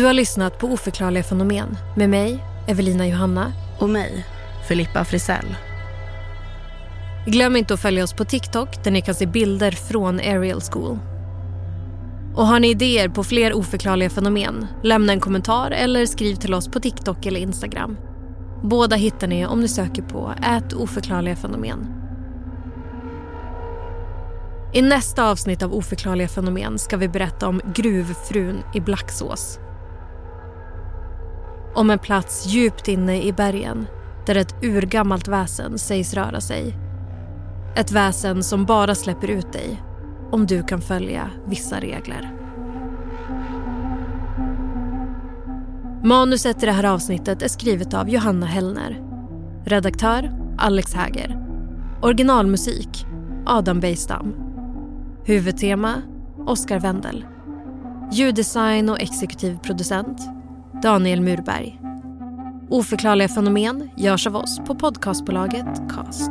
Du 0.00 0.06
har 0.06 0.12
lyssnat 0.12 0.58
på 0.58 0.66
Oförklarliga 0.66 1.22
fenomen 1.22 1.76
med 1.96 2.10
mig, 2.10 2.44
Evelina 2.68 3.06
Johanna. 3.06 3.52
Och 3.78 3.88
mig, 3.88 4.26
Filippa 4.68 5.04
Frisell. 5.04 5.56
Glöm 7.26 7.56
inte 7.56 7.74
att 7.74 7.80
följa 7.80 8.04
oss 8.04 8.12
på 8.12 8.24
TikTok 8.24 8.84
där 8.84 8.90
ni 8.90 9.02
kan 9.02 9.14
se 9.14 9.26
bilder 9.26 9.70
från 9.70 10.20
Ariel 10.20 10.60
School. 10.60 10.98
Och 12.34 12.46
har 12.46 12.60
ni 12.60 12.70
idéer 12.70 13.08
på 13.08 13.24
fler 13.24 13.52
oförklarliga 13.52 14.10
fenomen, 14.10 14.66
lämna 14.82 15.12
en 15.12 15.20
kommentar 15.20 15.70
eller 15.70 16.06
skriv 16.06 16.34
till 16.34 16.54
oss 16.54 16.68
på 16.68 16.80
TikTok 16.80 17.26
eller 17.26 17.40
Instagram. 17.40 17.96
Båda 18.62 18.96
hittar 18.96 19.26
ni 19.26 19.46
om 19.46 19.60
ni 19.60 19.68
söker 19.68 20.02
på 20.02 20.34
ät 20.42 20.72
oförklarliga 20.72 21.36
fenomen. 21.36 21.86
I 24.72 24.82
nästa 24.82 25.30
avsnitt 25.30 25.62
av 25.62 25.74
Oförklarliga 25.74 26.28
fenomen 26.28 26.78
ska 26.78 26.96
vi 26.96 27.08
berätta 27.08 27.48
om 27.48 27.60
gruvfrun 27.74 28.62
i 28.74 28.80
Blacksås. 28.80 29.58
Om 31.74 31.90
en 31.90 31.98
plats 31.98 32.46
djupt 32.46 32.88
inne 32.88 33.22
i 33.22 33.32
bergen 33.32 33.86
där 34.26 34.34
ett 34.34 34.54
urgammalt 34.62 35.28
väsen 35.28 35.78
sägs 35.78 36.14
röra 36.14 36.40
sig. 36.40 36.76
Ett 37.76 37.92
väsen 37.92 38.42
som 38.42 38.64
bara 38.64 38.94
släpper 38.94 39.28
ut 39.30 39.52
dig 39.52 39.82
om 40.30 40.46
du 40.46 40.62
kan 40.62 40.80
följa 40.80 41.30
vissa 41.46 41.80
regler. 41.80 42.32
Manuset 46.04 46.62
i 46.62 46.66
det 46.66 46.72
här 46.72 46.84
avsnittet 46.84 47.42
är 47.42 47.48
skrivet 47.48 47.94
av 47.94 48.08
Johanna 48.08 48.46
Hellner. 48.46 49.02
Redaktör 49.64 50.32
Alex 50.58 50.94
Häger. 50.94 51.38
Originalmusik 52.02 53.06
Adam 53.46 53.80
Bejstam. 53.80 54.34
Huvudtema 55.24 55.94
Oscar 56.46 56.80
Wendel. 56.80 57.24
Ljuddesign 58.12 58.88
och 58.88 59.00
exekutiv 59.00 59.58
producent 59.58 60.39
Daniel 60.82 61.20
Murberg. 61.20 61.78
Oförklarliga 62.68 63.28
fenomen 63.28 63.90
görs 63.96 64.26
av 64.26 64.36
oss 64.36 64.58
på 64.58 64.74
podcastbolaget 64.74 65.66
Cast. 65.94 66.30